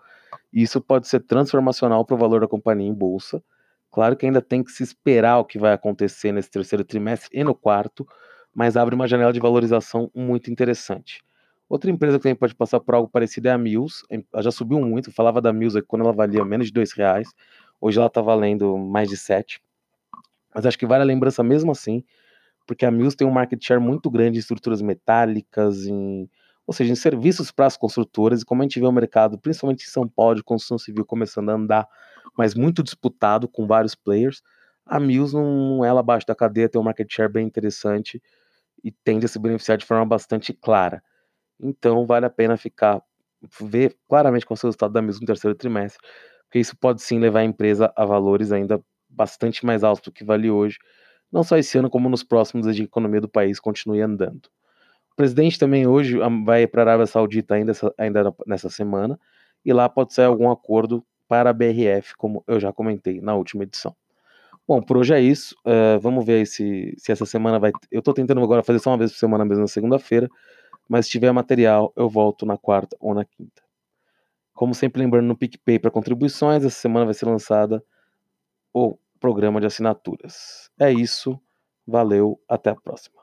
e 0.53 0.63
isso 0.63 0.81
pode 0.81 1.09
ser 1.09 1.21
transformacional 1.21 2.05
para 2.05 2.15
o 2.15 2.19
valor 2.19 2.41
da 2.41 2.49
companhia 2.49 2.89
em 2.89 2.95
bolsa. 2.95 3.43
Claro 3.91 4.17
que 4.17 4.27
ainda 4.27 4.43
tem 4.43 4.63
que 4.63 4.71
se 4.71 4.83
esperar 4.83 5.39
o 5.39 5.45
que 5.45 5.59
vai 5.59 5.73
acontecer 5.73 6.33
nesse 6.33 6.51
terceiro 6.51 6.85
trimestre 6.85 7.31
e 7.33 7.43
no 7.43 7.55
quarto, 7.55 8.07
mas 8.55 8.77
abre 8.77 8.95
uma 8.95 9.07
janela 9.07 9.33
de 9.33 9.41
valorização 9.41 10.11
muito 10.15 10.51
interessante. 10.51 11.25
Outra 11.69 11.91
empresa 11.91 12.17
que 12.19 12.23
também 12.23 12.37
pode 12.37 12.55
passar 12.55 12.79
por 12.81 12.95
algo 12.95 13.09
parecido 13.09 13.49
é 13.49 13.51
a 13.51 13.59
Mills. 13.59 14.05
Ela 14.33 14.43
já 14.43 14.51
subiu 14.51 14.81
muito, 14.81 15.11
falava 15.11 15.41
da 15.41 15.53
Mills 15.53 15.83
quando 15.83 16.03
ela 16.03 16.13
valia 16.13 16.45
menos 16.45 16.69
de 16.69 16.73
dois 16.73 16.93
reais. 16.93 17.29
Hoje 17.81 17.99
ela 17.99 18.07
está 18.07 18.21
valendo 18.21 18.79
mais 18.79 19.09
de 19.09 19.17
sete. 19.17 19.61
Mas 20.55 20.65
acho 20.65 20.79
que 20.79 20.87
vale 20.87 21.03
a 21.03 21.07
lembrança 21.07 21.43
mesmo 21.43 21.73
assim, 21.73 22.05
porque 22.67 22.85
a 22.85 22.91
Mills 22.91 23.17
tem 23.17 23.27
um 23.27 23.31
market 23.31 23.65
share 23.65 23.81
muito 23.81 24.11
grande 24.11 24.39
em 24.39 24.41
estruturas 24.41 24.83
metálicas, 24.83 25.87
em 25.87 26.29
ou 26.67 26.75
seja, 26.75 26.93
em 26.93 26.97
serviços 26.97 27.53
para 27.53 27.67
as 27.67 27.77
construtoras, 27.77 28.43
e 28.43 28.45
como 28.45 28.61
a 28.61 28.65
gente 28.65 28.81
vê 28.81 28.87
o 28.87 28.93
mercado, 28.93 29.39
principalmente 29.39 29.85
em 29.85 29.89
São 29.89 30.09
Paulo, 30.09 30.35
de 30.35 30.43
construção 30.43 30.77
civil 30.77 31.05
começando 31.05 31.51
a 31.51 31.53
andar, 31.53 31.89
mas 32.37 32.55
muito 32.55 32.83
disputado 32.83 33.47
com 33.47 33.67
vários 33.67 33.95
players, 33.95 34.43
a 34.85 34.99
Mills 34.99 35.33
não 35.35 35.85
é 35.85 35.93
lá 35.93 36.01
abaixo 36.01 36.27
da 36.27 36.35
cadeia, 36.35 36.69
tem 36.69 36.81
um 36.81 36.85
market 36.85 37.09
share 37.13 37.33
bem 37.33 37.47
interessante 37.47 38.21
e 38.83 38.91
tende 38.91 39.27
a 39.27 39.29
se 39.29 39.39
beneficiar 39.39 39.79
de 39.79 39.87
forma 39.87 40.05
bastante 40.05 40.53
clara. 40.53 41.03
Então 41.61 42.05
vale 42.05 42.27
a 42.27 42.31
pena 42.31 42.57
ficar, 42.57 43.01
ver 43.61 43.97
claramente 44.09 44.45
qual 44.45 44.57
é 44.57 44.61
o 44.61 44.67
resultado 44.67 44.93
da 44.93 45.01
Mills 45.01 45.21
no 45.21 45.27
terceiro 45.27 45.57
trimestre, 45.57 46.01
porque 46.45 46.59
isso 46.59 46.77
pode 46.77 47.01
sim 47.01 47.19
levar 47.21 47.41
a 47.41 47.45
empresa 47.45 47.93
a 47.97 48.05
valores 48.05 48.51
ainda 48.51 48.83
bastante 49.09 49.65
mais 49.65 49.85
altos 49.85 50.03
do 50.03 50.13
que 50.13 50.25
vale 50.25 50.51
hoje, 50.51 50.79
não 51.33 51.43
só 51.43 51.57
esse 51.57 51.77
ano, 51.79 51.91
como 51.91 52.09
nos 52.09 52.23
próximos, 52.23 52.67
a 52.67 52.73
economia 52.73 53.21
do 53.21 53.29
país 53.29 53.61
continue 53.61 54.01
andando. 54.01 54.47
O 55.13 55.17
presidente 55.17 55.59
também 55.59 55.87
hoje 55.87 56.19
vai 56.45 56.67
para 56.67 56.83
a 56.83 56.85
Arábia 56.85 57.07
Saudita 57.07 57.55
ainda, 57.55 57.73
ainda 57.99 58.35
nessa 58.47 58.69
semana, 58.69 59.19
e 59.65 59.73
lá 59.73 59.89
pode 59.89 60.15
ser 60.15 60.23
algum 60.23 60.51
acordo 60.51 61.05
para 61.27 61.51
a 61.51 61.53
BRF, 61.53 62.15
como 62.17 62.45
eu 62.47 62.61
já 62.61 62.73
comentei 62.73 63.21
na 63.21 63.35
última 63.35 63.65
edição. 63.65 63.95
Bom, 64.69 64.83
por 64.83 64.97
hoje 64.97 65.15
é 65.15 65.21
isso. 65.21 65.55
Uh, 65.65 65.99
vamos 66.01 66.25
ver 66.25 66.47
se, 66.47 66.95
se 66.99 67.13
essa 67.13 67.25
semana 67.25 67.59
vai. 67.59 67.71
Eu 67.91 68.01
estou 68.01 68.13
tentando 68.13 68.41
agora 68.43 68.63
fazer 68.63 68.81
só 68.81 68.91
uma 68.91 68.99
vez 68.99 69.13
por 69.13 69.19
semana 69.19 69.45
mesmo 69.45 69.63
na 69.63 69.69
segunda-feira, 69.69 70.29
mas 70.89 71.07
se 71.07 71.13
tiver 71.13 71.31
material, 71.33 71.93
eu 71.97 72.09
volto 72.09 72.45
na 72.45 72.57
quarta 72.57 72.97
ou 73.01 73.15
na 73.15 73.25
quinta. 73.25 73.63
Como 74.53 74.75
sempre, 74.75 75.01
lembrando 75.01 75.27
no 75.27 75.37
PicPay 75.37 75.79
para 75.79 75.91
contribuições, 75.91 76.65
essa 76.65 76.77
semana 76.77 77.05
vai 77.05 77.15
ser 77.15 77.27
lançada 77.27 77.83
o 78.73 78.99
programa 79.21 79.61
de 79.61 79.67
assinaturas. 79.67 80.71
É 80.81 80.93
isso. 80.93 81.41
Valeu, 81.87 82.41
até 82.49 82.71
a 82.71 82.75
próxima. 82.77 83.16